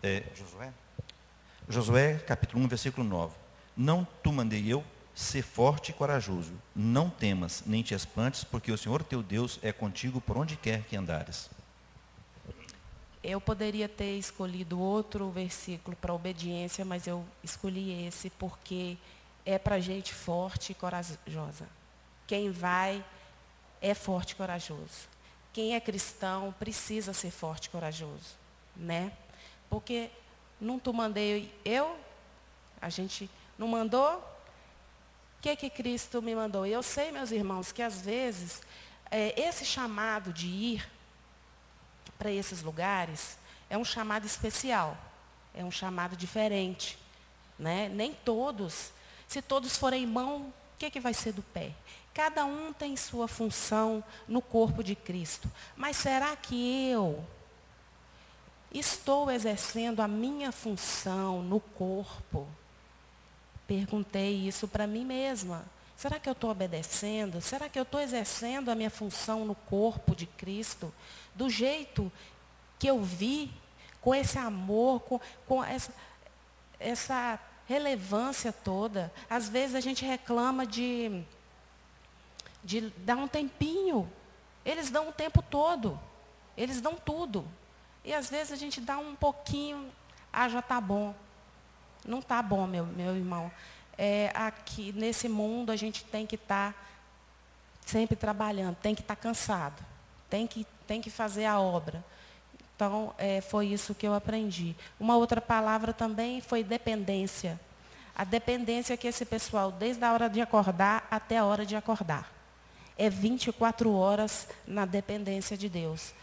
[0.03, 0.73] É, Josué?
[1.71, 3.35] Josué, capítulo 1, versículo 9.
[3.77, 6.51] Não tu mandei eu, ser forte e corajoso.
[6.75, 10.81] Não temas, nem te espantes, porque o Senhor teu Deus é contigo por onde quer
[10.85, 11.47] que andares.
[13.23, 18.97] Eu poderia ter escolhido outro versículo para obediência, mas eu escolhi esse porque
[19.45, 21.67] é para gente forte e corajosa.
[22.25, 23.05] Quem vai
[23.79, 25.07] é forte e corajoso.
[25.53, 28.35] Quem é cristão precisa ser forte e corajoso,
[28.75, 29.11] né?
[29.69, 30.09] Porque
[30.59, 31.97] não tu mandei eu?
[32.81, 34.17] A gente não mandou?
[34.17, 36.65] O que que Cristo me mandou?
[36.65, 38.61] Eu sei, meus irmãos, que às vezes
[39.09, 40.89] é, esse chamado de ir
[42.17, 43.37] para esses lugares
[43.69, 44.97] é um chamado especial,
[45.53, 46.97] é um chamado diferente.
[47.57, 47.89] Né?
[47.89, 48.91] Nem todos,
[49.27, 51.71] se todos forem mão, o que, que vai ser do pé?
[52.13, 55.49] Cada um tem sua função no corpo de Cristo.
[55.75, 57.25] Mas será que eu,
[58.71, 62.47] Estou exercendo a minha função no corpo?
[63.67, 65.65] Perguntei isso para mim mesma.
[65.95, 67.41] Será que eu estou obedecendo?
[67.41, 70.93] Será que eu estou exercendo a minha função no corpo de Cristo
[71.35, 72.11] do jeito
[72.77, 73.51] que eu vi,
[73.99, 75.93] com esse amor, com, com essa,
[76.79, 79.11] essa relevância toda?
[79.29, 81.23] Às vezes a gente reclama de,
[82.63, 84.09] de dar um tempinho.
[84.63, 85.99] Eles dão o tempo todo.
[86.55, 87.45] Eles dão tudo.
[88.03, 89.89] E às vezes a gente dá um pouquinho,
[90.31, 91.13] ah, já está bom.
[92.05, 93.51] Não está bom, meu, meu irmão.
[93.97, 96.79] É, aqui, nesse mundo, a gente tem que estar tá
[97.85, 99.83] sempre trabalhando, tem que estar tá cansado,
[100.29, 102.03] tem que, tem que fazer a obra.
[102.75, 104.73] Então, é, foi isso que eu aprendi.
[104.97, 107.59] Uma outra palavra também foi dependência.
[108.15, 112.31] A dependência que esse pessoal, desde a hora de acordar até a hora de acordar.
[112.97, 116.13] É 24 horas na dependência de Deus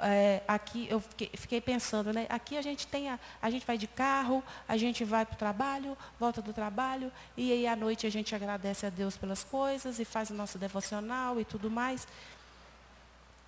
[0.00, 2.26] é, aqui eu fiquei, fiquei, pensando, né?
[2.28, 5.38] Aqui a gente tem a, a gente vai de carro, a gente vai para o
[5.38, 9.98] trabalho, volta do trabalho, e aí à noite a gente agradece a Deus pelas coisas
[9.98, 12.06] e faz o nosso devocional e tudo mais.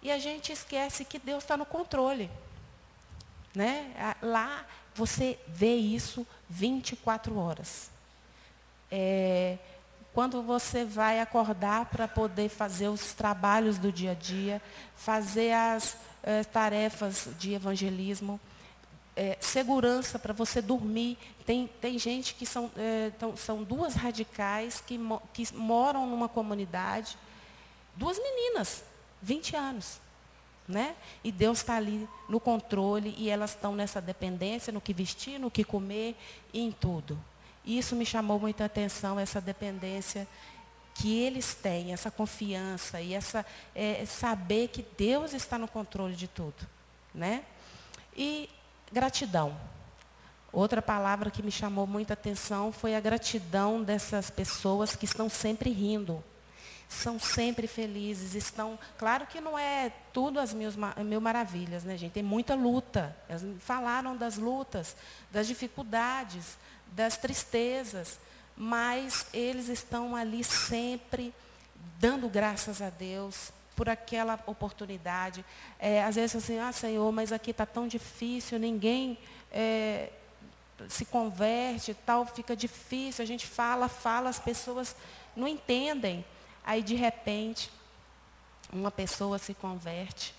[0.02, 2.30] E a gente esquece que Deus está no controle.
[3.54, 3.94] Né?
[4.22, 7.90] Lá você vê isso 24 horas.
[8.90, 9.58] É,
[10.16, 14.62] quando você vai acordar para poder fazer os trabalhos do dia a dia,
[14.94, 15.96] fazer as
[16.26, 18.40] é, tarefas de evangelismo,
[19.14, 21.16] é, segurança para você dormir.
[21.46, 24.98] Tem, tem gente que são, é, tão, são duas radicais que,
[25.32, 27.16] que moram numa comunidade,
[27.94, 28.84] duas meninas,
[29.22, 30.00] 20 anos.
[30.68, 30.96] Né?
[31.22, 35.48] E Deus está ali no controle e elas estão nessa dependência, no que vestir, no
[35.48, 36.16] que comer
[36.52, 37.16] e em tudo.
[37.64, 40.26] Isso me chamou muita atenção, essa dependência
[40.98, 43.44] que eles têm, essa confiança e essa
[43.74, 46.66] é, saber que Deus está no controle de tudo.
[47.14, 47.44] Né?
[48.16, 48.48] E
[48.90, 49.56] gratidão.
[50.52, 55.70] Outra palavra que me chamou muita atenção foi a gratidão dessas pessoas que estão sempre
[55.70, 56.24] rindo.
[56.88, 58.78] São sempre felizes, estão.
[58.96, 60.70] Claro que não é tudo as mil,
[61.04, 62.12] mil maravilhas, né, gente?
[62.12, 63.14] Tem muita luta.
[63.28, 64.96] Elas falaram das lutas,
[65.30, 66.56] das dificuldades,
[66.92, 68.18] das tristezas,
[68.56, 71.34] mas eles estão ali sempre
[71.98, 75.44] dando graças a Deus por aquela oportunidade.
[75.78, 79.18] É, às vezes assim, ah Senhor, mas aqui está tão difícil, ninguém
[79.52, 80.10] é,
[80.88, 84.96] se converte, tal, fica difícil, a gente fala, fala, as pessoas
[85.34, 86.24] não entendem.
[86.64, 87.70] Aí de repente,
[88.72, 90.35] uma pessoa se converte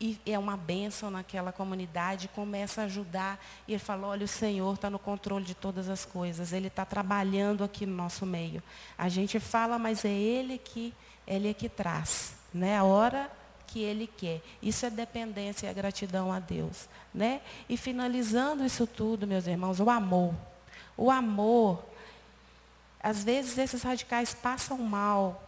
[0.00, 3.44] e é uma bênção naquela comunidade, começa a ajudar.
[3.66, 6.84] E ele fala, olha, o Senhor está no controle de todas as coisas, Ele está
[6.84, 8.62] trabalhando aqui no nosso meio.
[8.96, 10.94] A gente fala, mas é Ele que,
[11.26, 12.34] Ele é que traz.
[12.54, 12.76] Né?
[12.76, 13.30] A hora
[13.66, 14.40] que Ele quer.
[14.62, 16.88] Isso é dependência e a gratidão a Deus.
[17.12, 17.40] Né?
[17.68, 20.32] E finalizando isso tudo, meus irmãos, o amor.
[20.96, 21.84] O amor,
[23.02, 25.47] às vezes esses radicais passam mal,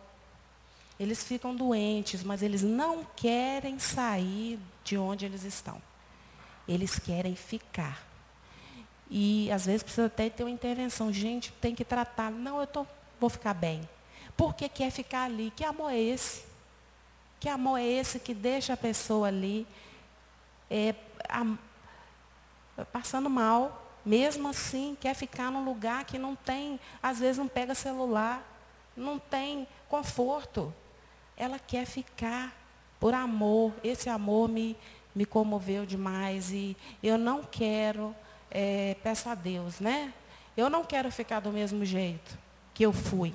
[1.00, 5.80] eles ficam doentes, mas eles não querem sair de onde eles estão.
[6.68, 8.06] Eles querem ficar.
[9.08, 11.10] E às vezes precisa até ter uma intervenção.
[11.10, 12.30] Gente, tem que tratar.
[12.30, 12.86] Não, eu tô,
[13.18, 13.88] vou ficar bem.
[14.36, 15.50] Por que quer ficar ali?
[15.56, 16.44] Que amor é esse?
[17.40, 19.66] Que amor é esse que deixa a pessoa ali
[20.70, 20.94] é,
[21.30, 23.90] a, passando mal?
[24.04, 28.42] Mesmo assim, quer ficar num lugar que não tem, às vezes não pega celular,
[28.94, 30.74] não tem conforto.
[31.40, 32.54] Ela quer ficar
[33.00, 33.72] por amor.
[33.82, 34.76] Esse amor me,
[35.14, 36.52] me comoveu demais.
[36.52, 38.14] E eu não quero,
[38.50, 40.12] é, peço a Deus, né?
[40.54, 42.38] Eu não quero ficar do mesmo jeito
[42.74, 43.32] que eu fui.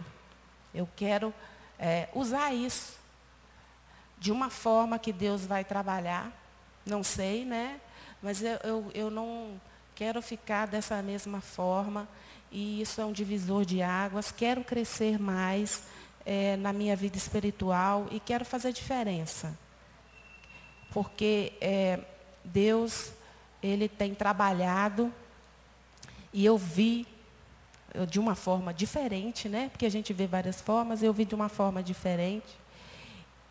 [0.72, 1.34] Eu quero
[1.80, 2.99] é, usar isso
[4.20, 6.32] de uma forma que Deus vai trabalhar,
[6.86, 7.82] não sei, né?
[8.22, 9.60] Mas eu, eu, eu não
[9.95, 12.08] quero ficar dessa mesma forma,
[12.51, 14.32] e isso é um divisor de águas.
[14.32, 15.84] Quero crescer mais
[16.26, 19.57] é, na minha vida espiritual e quero fazer diferença.
[20.91, 21.99] Porque é,
[22.43, 23.11] Deus,
[23.61, 25.13] Ele tem trabalhado,
[26.34, 27.07] e eu vi
[28.09, 29.69] de uma forma diferente, né?
[29.69, 32.57] Porque a gente vê várias formas, eu vi de uma forma diferente.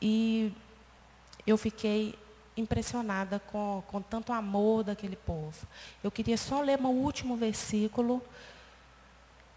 [0.02, 0.52] E
[1.46, 2.14] eu fiquei
[2.56, 5.66] impressionada com, com tanto amor daquele povo.
[6.02, 8.22] Eu queria só ler o último versículo,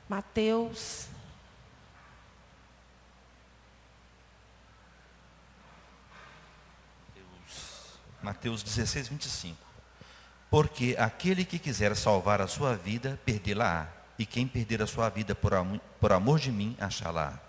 [0.08, 1.10] Mateus.
[8.28, 9.58] Mateus 16, 25.
[10.50, 13.88] Porque aquele que quiser salvar a sua vida, perdê-la-á.
[14.20, 17.40] E quem perder a sua vida por, amor, por amor de mim, achá-la.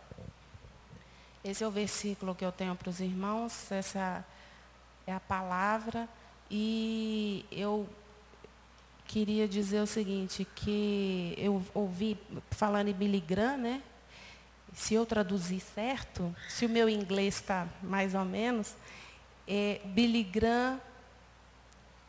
[1.42, 4.24] Esse é o versículo que eu tenho para os irmãos, essa
[5.04, 6.08] é a palavra.
[6.48, 7.88] E eu
[9.04, 12.16] queria dizer o seguinte, que eu ouvi
[12.52, 13.82] falando em Billy Graham, né?
[14.74, 18.76] Se eu traduzir certo, se o meu inglês está mais ou menos,
[19.48, 20.80] é, Billy Graham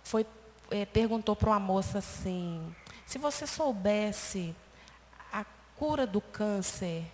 [0.04, 0.28] foi,
[0.70, 2.76] é, perguntou para uma moça assim,
[3.06, 4.54] se você soubesse
[5.32, 7.06] a cura do câncer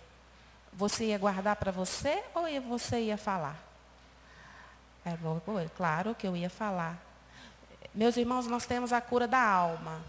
[0.76, 3.56] você ia guardar para você ou você ia falar?
[5.02, 6.98] Ela falou, claro que eu ia falar.
[7.94, 10.02] Meus irmãos, nós temos a cura da alma,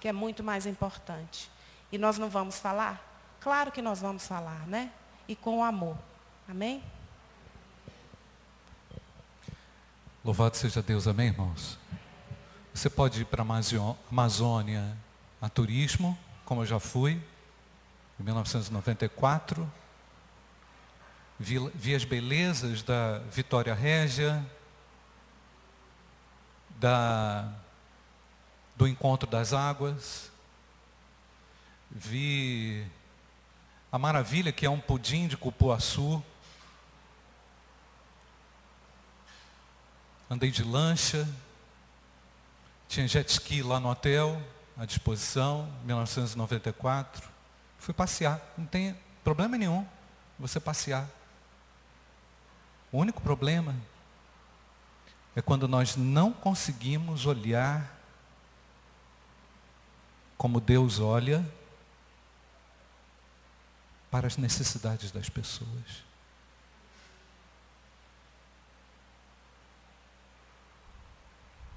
[0.00, 1.50] que é muito mais importante.
[1.90, 3.02] E nós não vamos falar?
[3.40, 4.92] Claro que nós vamos falar, né?
[5.26, 5.96] E com amor.
[6.46, 6.84] Amém?
[10.24, 11.76] Louvado seja Deus, amém, irmãos?
[12.72, 14.96] Você pode ir para a Amazônia
[15.40, 17.20] a turismo, como eu já fui,
[18.20, 19.68] em 1994
[21.40, 24.46] vi, vi as belezas da Vitória Régia,
[26.78, 27.52] da,
[28.76, 30.30] do encontro das águas,
[31.90, 32.86] vi
[33.90, 36.22] a maravilha que é um pudim de cupuaçu,
[40.32, 41.28] andei de lancha,
[42.88, 44.42] tinha jet ski lá no hotel,
[44.78, 47.28] à disposição, 1994.
[47.76, 49.86] Fui passear, não tem problema nenhum
[50.38, 51.06] você passear.
[52.90, 53.76] O único problema
[55.36, 58.00] é quando nós não conseguimos olhar
[60.38, 61.46] como Deus olha
[64.10, 66.11] para as necessidades das pessoas.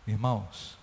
[0.07, 0.77] Irmãos,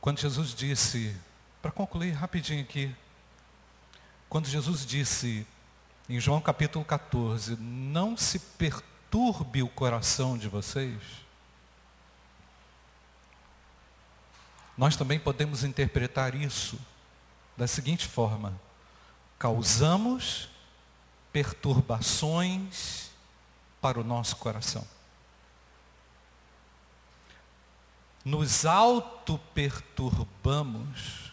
[0.00, 1.16] quando Jesus disse,
[1.62, 2.94] para concluir rapidinho aqui,
[4.28, 5.46] quando Jesus disse
[6.08, 11.00] em João capítulo 14, não se perturbe o coração de vocês,
[14.76, 16.78] nós também podemos interpretar isso
[17.56, 18.58] da seguinte forma:
[19.38, 20.48] causamos
[21.32, 23.10] perturbações
[23.80, 24.86] para o nosso coração.
[28.28, 31.32] Nos auto-perturbamos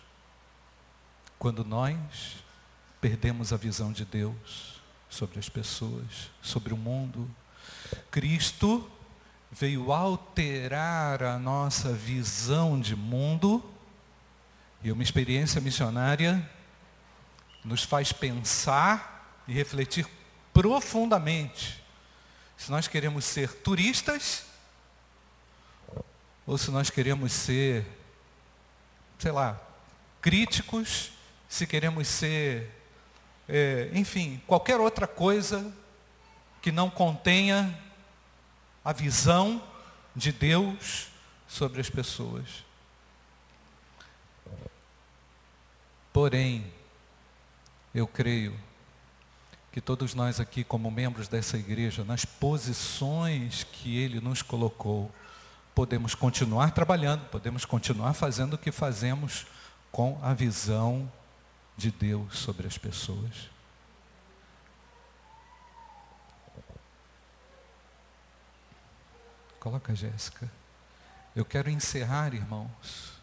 [1.38, 2.38] quando nós
[3.02, 7.30] perdemos a visão de Deus sobre as pessoas, sobre o mundo.
[8.10, 8.90] Cristo
[9.52, 13.62] veio alterar a nossa visão de mundo
[14.82, 16.50] e uma experiência missionária
[17.62, 20.08] nos faz pensar e refletir
[20.54, 21.84] profundamente
[22.56, 24.45] se nós queremos ser turistas
[26.46, 27.86] ou se nós queremos ser,
[29.18, 29.60] sei lá,
[30.22, 31.12] críticos,
[31.50, 32.72] se queremos ser,
[33.48, 35.74] é, enfim, qualquer outra coisa
[36.62, 37.78] que não contenha
[38.84, 39.62] a visão
[40.16, 41.08] de Deus
[41.48, 42.66] sobre as pessoas.
[46.14, 46.72] Porém,
[47.94, 48.58] eu creio
[49.72, 55.12] que todos nós aqui, como membros dessa igreja, nas posições que Ele nos colocou,
[55.76, 59.46] podemos continuar trabalhando, podemos continuar fazendo o que fazemos
[59.92, 61.12] com a visão
[61.76, 63.50] de Deus sobre as pessoas.
[69.60, 70.50] Coloca, Jéssica.
[71.36, 73.20] Eu quero encerrar, irmãos,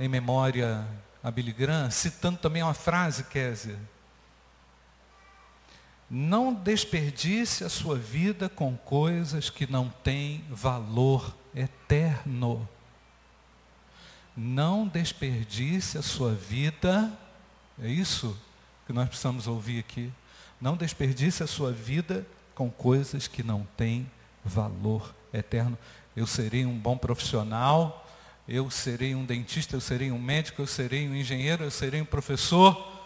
[0.00, 0.84] em memória
[1.22, 3.78] a Billy Graham, citando também uma frase, Kézia,
[6.14, 12.68] não desperdice a sua vida com coisas que não têm valor eterno.
[14.36, 17.10] Não desperdice a sua vida,
[17.82, 18.38] é isso
[18.86, 20.12] que nós precisamos ouvir aqui.
[20.60, 24.06] Não desperdice a sua vida com coisas que não têm
[24.44, 25.78] valor eterno.
[26.14, 28.06] Eu serei um bom profissional,
[28.46, 32.04] eu serei um dentista, eu serei um médico, eu serei um engenheiro, eu serei um
[32.04, 33.01] professor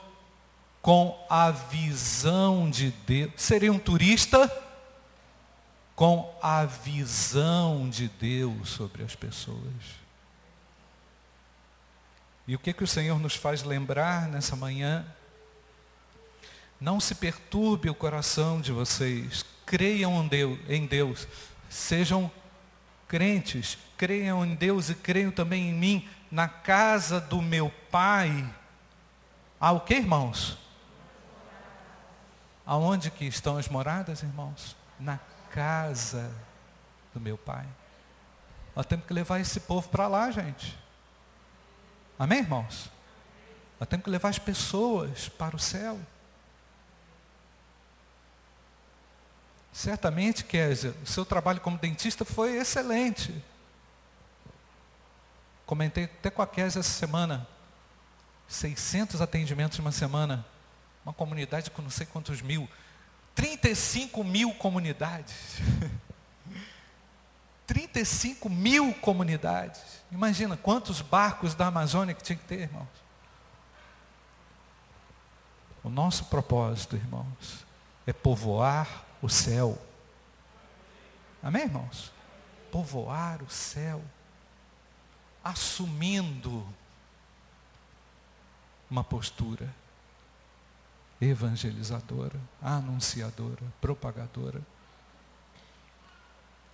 [0.86, 3.32] com a visão de Deus.
[3.36, 4.48] Seria um turista
[5.96, 9.58] com a visão de Deus sobre as pessoas.
[12.46, 15.04] E o que, que o Senhor nos faz lembrar nessa manhã?
[16.80, 19.44] Não se perturbe o coração de vocês.
[19.66, 20.30] Creiam
[20.68, 21.26] em Deus.
[21.68, 22.30] Sejam
[23.08, 23.76] crentes.
[23.96, 26.08] Creiam em Deus e creiam também em mim.
[26.30, 28.48] Na casa do meu Pai.
[29.58, 30.64] Há o que, irmãos?
[32.66, 34.76] Aonde que estão as moradas, irmãos?
[34.98, 36.28] Na casa
[37.14, 37.64] do meu pai.
[38.74, 40.76] Nós temos que levar esse povo para lá, gente.
[42.18, 42.90] Amém, irmãos?
[43.78, 45.98] Nós temos que levar as pessoas para o céu.
[49.72, 53.44] Certamente, Kézia, o seu trabalho como dentista foi excelente.
[55.64, 57.46] Comentei até com a Kézia essa semana.
[58.48, 60.44] 600 atendimentos uma semana
[61.06, 62.68] uma comunidade com não sei quantos mil,
[63.32, 65.58] 35 mil comunidades.
[67.64, 70.02] 35 mil comunidades.
[70.10, 72.88] Imagina quantos barcos da Amazônia que tinha que ter, irmãos.
[75.84, 77.64] O nosso propósito, irmãos,
[78.04, 79.80] é povoar o céu.
[81.40, 82.12] Amém, irmãos?
[82.72, 84.02] Povoar o céu.
[85.44, 86.66] Assumindo
[88.90, 89.72] uma postura
[91.20, 94.60] evangelizadora, anunciadora, propagadora.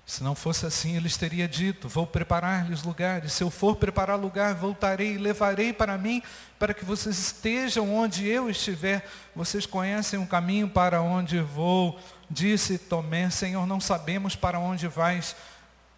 [0.05, 3.33] Se não fosse assim, eles teria dito: Vou preparar-lhes lugares.
[3.33, 6.23] Se eu for preparar lugar, voltarei e levarei para mim,
[6.59, 9.09] para que vocês estejam onde eu estiver.
[9.35, 11.99] Vocês conhecem o caminho para onde vou.
[12.29, 15.37] Disse Tomé: Senhor, não sabemos para onde vais.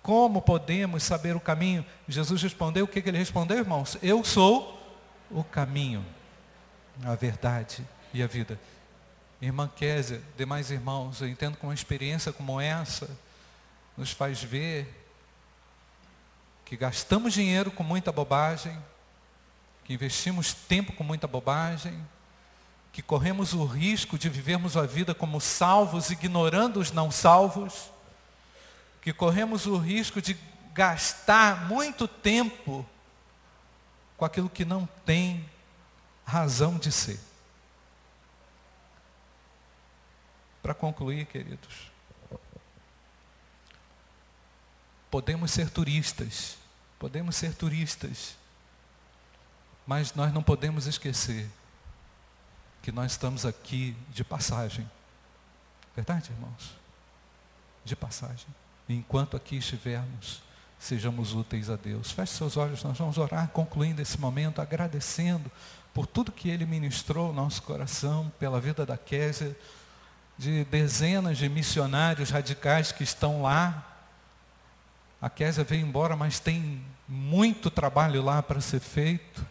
[0.03, 1.85] Como podemos saber o caminho?
[2.07, 3.97] Jesus respondeu: O que, que ele respondeu, irmãos?
[4.03, 4.79] Eu sou
[5.31, 6.05] o caminho,
[7.03, 7.85] a verdade
[8.15, 8.59] e a vida.
[9.43, 13.11] Irmã Kézia, demais irmãos, eu entendo que uma experiência como essa
[13.97, 15.03] nos faz ver
[16.65, 18.79] que gastamos dinheiro com muita bobagem,
[19.85, 21.95] que investimos tempo com muita bobagem,
[22.91, 27.91] que corremos o risco de vivermos a vida como salvos, ignorando os não salvos,
[29.03, 30.39] que corremos o risco de
[30.73, 32.87] gastar muito tempo
[34.17, 35.45] com aquilo que não tem
[36.25, 37.21] razão de ser.
[40.65, 41.93] Para concluir, queridos,
[45.11, 46.57] podemos ser turistas,
[46.99, 48.35] podemos ser turistas,
[49.87, 51.51] mas nós não podemos esquecer
[52.81, 54.91] que nós estamos aqui de passagem.
[55.95, 56.75] Verdade, irmãos?
[57.85, 58.47] De passagem.
[58.89, 60.43] E enquanto aqui estivermos,
[60.79, 62.11] sejamos úteis a Deus.
[62.11, 65.53] Feche seus olhos, nós vamos orar, concluindo esse momento, agradecendo
[65.93, 69.55] por tudo que Ele ministrou no nosso coração, pela vida da Késia,
[70.37, 73.85] de dezenas de missionários radicais que estão lá.
[75.21, 79.47] A Késia veio embora, mas tem muito trabalho lá para ser feito.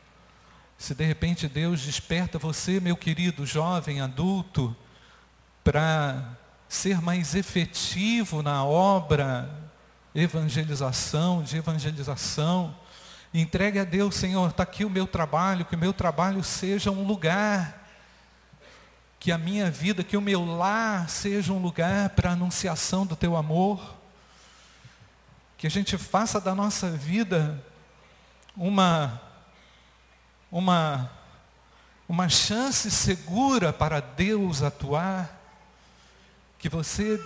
[0.77, 4.75] Se de repente Deus desperta você, meu querido jovem adulto,
[5.63, 9.49] para ser mais efetivo na obra
[10.13, 12.75] evangelização, de evangelização,
[13.34, 17.05] entregue a Deus, Senhor, está aqui o meu trabalho, que o meu trabalho seja um
[17.05, 17.82] lugar,
[19.24, 23.15] que a minha vida, que o meu lar seja um lugar para a anunciação do
[23.15, 23.95] teu amor,
[25.57, 27.63] que a gente faça da nossa vida
[28.53, 29.21] uma
[30.51, 31.09] uma,
[32.07, 35.41] uma chance segura para Deus atuar,
[36.59, 37.17] que você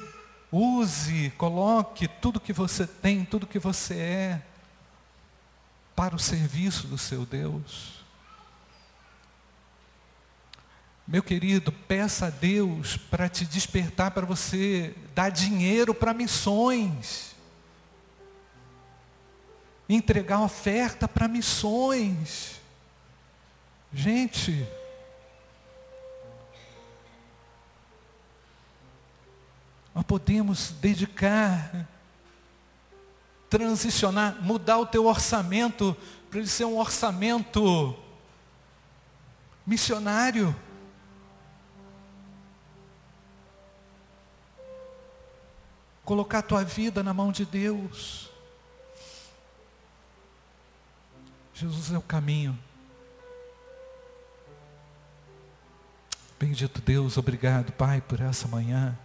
[0.52, 4.42] use, coloque tudo que você tem, tudo que você é,
[5.96, 7.97] para o serviço do seu Deus.
[11.08, 17.34] Meu querido, peça a Deus para te despertar, para você dar dinheiro para missões.
[19.88, 22.60] Entregar oferta para missões.
[23.94, 24.68] Gente,
[29.96, 31.88] nós podemos dedicar,
[33.50, 35.96] transicionar, mudar o teu orçamento
[36.30, 37.98] para ele ser um orçamento
[39.66, 40.54] missionário.
[46.08, 48.30] Colocar a tua vida na mão de Deus.
[51.54, 52.58] Jesus é o caminho.
[56.40, 58.98] Bendito Deus, obrigado, Pai, por essa manhã.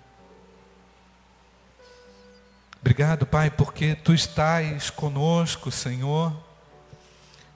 [2.80, 6.32] Obrigado, Pai, porque Tu estás conosco, Senhor.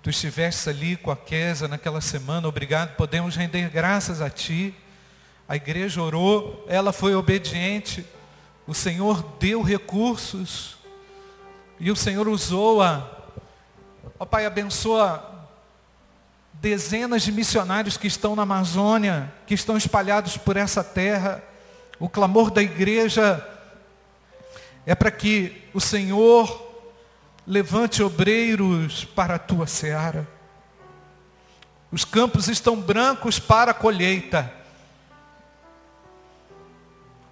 [0.03, 4.75] Tu estiveste ali com a Quesa naquela semana, obrigado, podemos render graças a Ti.
[5.49, 8.05] A igreja orou, ela foi obediente,
[8.67, 10.77] o Senhor deu recursos,
[11.79, 13.09] e o Senhor usou-a.
[14.19, 15.35] Ó Pai, abençoa
[16.55, 21.43] dezenas de missionários que estão na Amazônia, que estão espalhados por essa terra.
[21.99, 23.47] O clamor da igreja
[24.85, 26.65] é para que o Senhor
[27.47, 30.27] levante obreiros para a tua seara.
[31.93, 34.53] Os campos estão brancos para a colheita.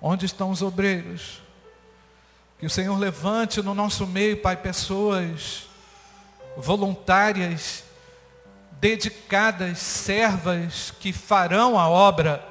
[0.07, 1.41] Onde estão os obreiros?
[2.59, 5.63] Que o Senhor levante no nosso meio, Pai, pessoas
[6.59, 7.85] voluntárias
[8.73, 12.47] dedicadas servas que farão a obra.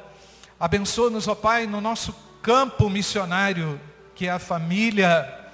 [0.60, 3.80] Abençoa-nos, ó Pai, no nosso campo missionário,
[4.16, 5.51] que é a família.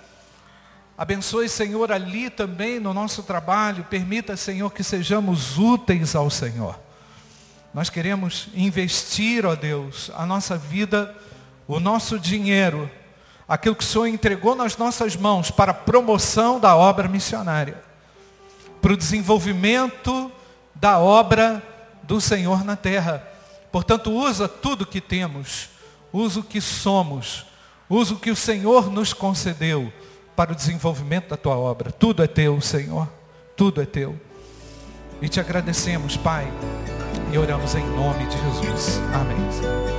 [0.98, 3.84] Abençoe, Senhor, ali também no nosso trabalho.
[3.90, 6.80] Permita, Senhor, que sejamos úteis ao Senhor.
[7.74, 11.14] Nós queremos investir, ó Deus, a nossa vida,
[11.70, 12.90] o nosso dinheiro,
[13.48, 17.80] aquilo que o Senhor entregou nas nossas mãos para a promoção da obra missionária,
[18.82, 20.32] para o desenvolvimento
[20.74, 21.62] da obra
[22.02, 23.24] do Senhor na terra.
[23.72, 25.70] Portanto, usa tudo que temos,
[26.12, 27.46] usa o que somos,
[27.88, 29.94] usa o que o Senhor nos concedeu
[30.36, 31.92] para o desenvolvimento da tua obra.
[31.92, 33.08] Tudo é teu, Senhor.
[33.56, 34.20] Tudo é teu.
[35.22, 36.52] E te agradecemos, Pai,
[37.32, 39.00] e oramos em nome de Jesus.
[39.14, 39.99] Amém.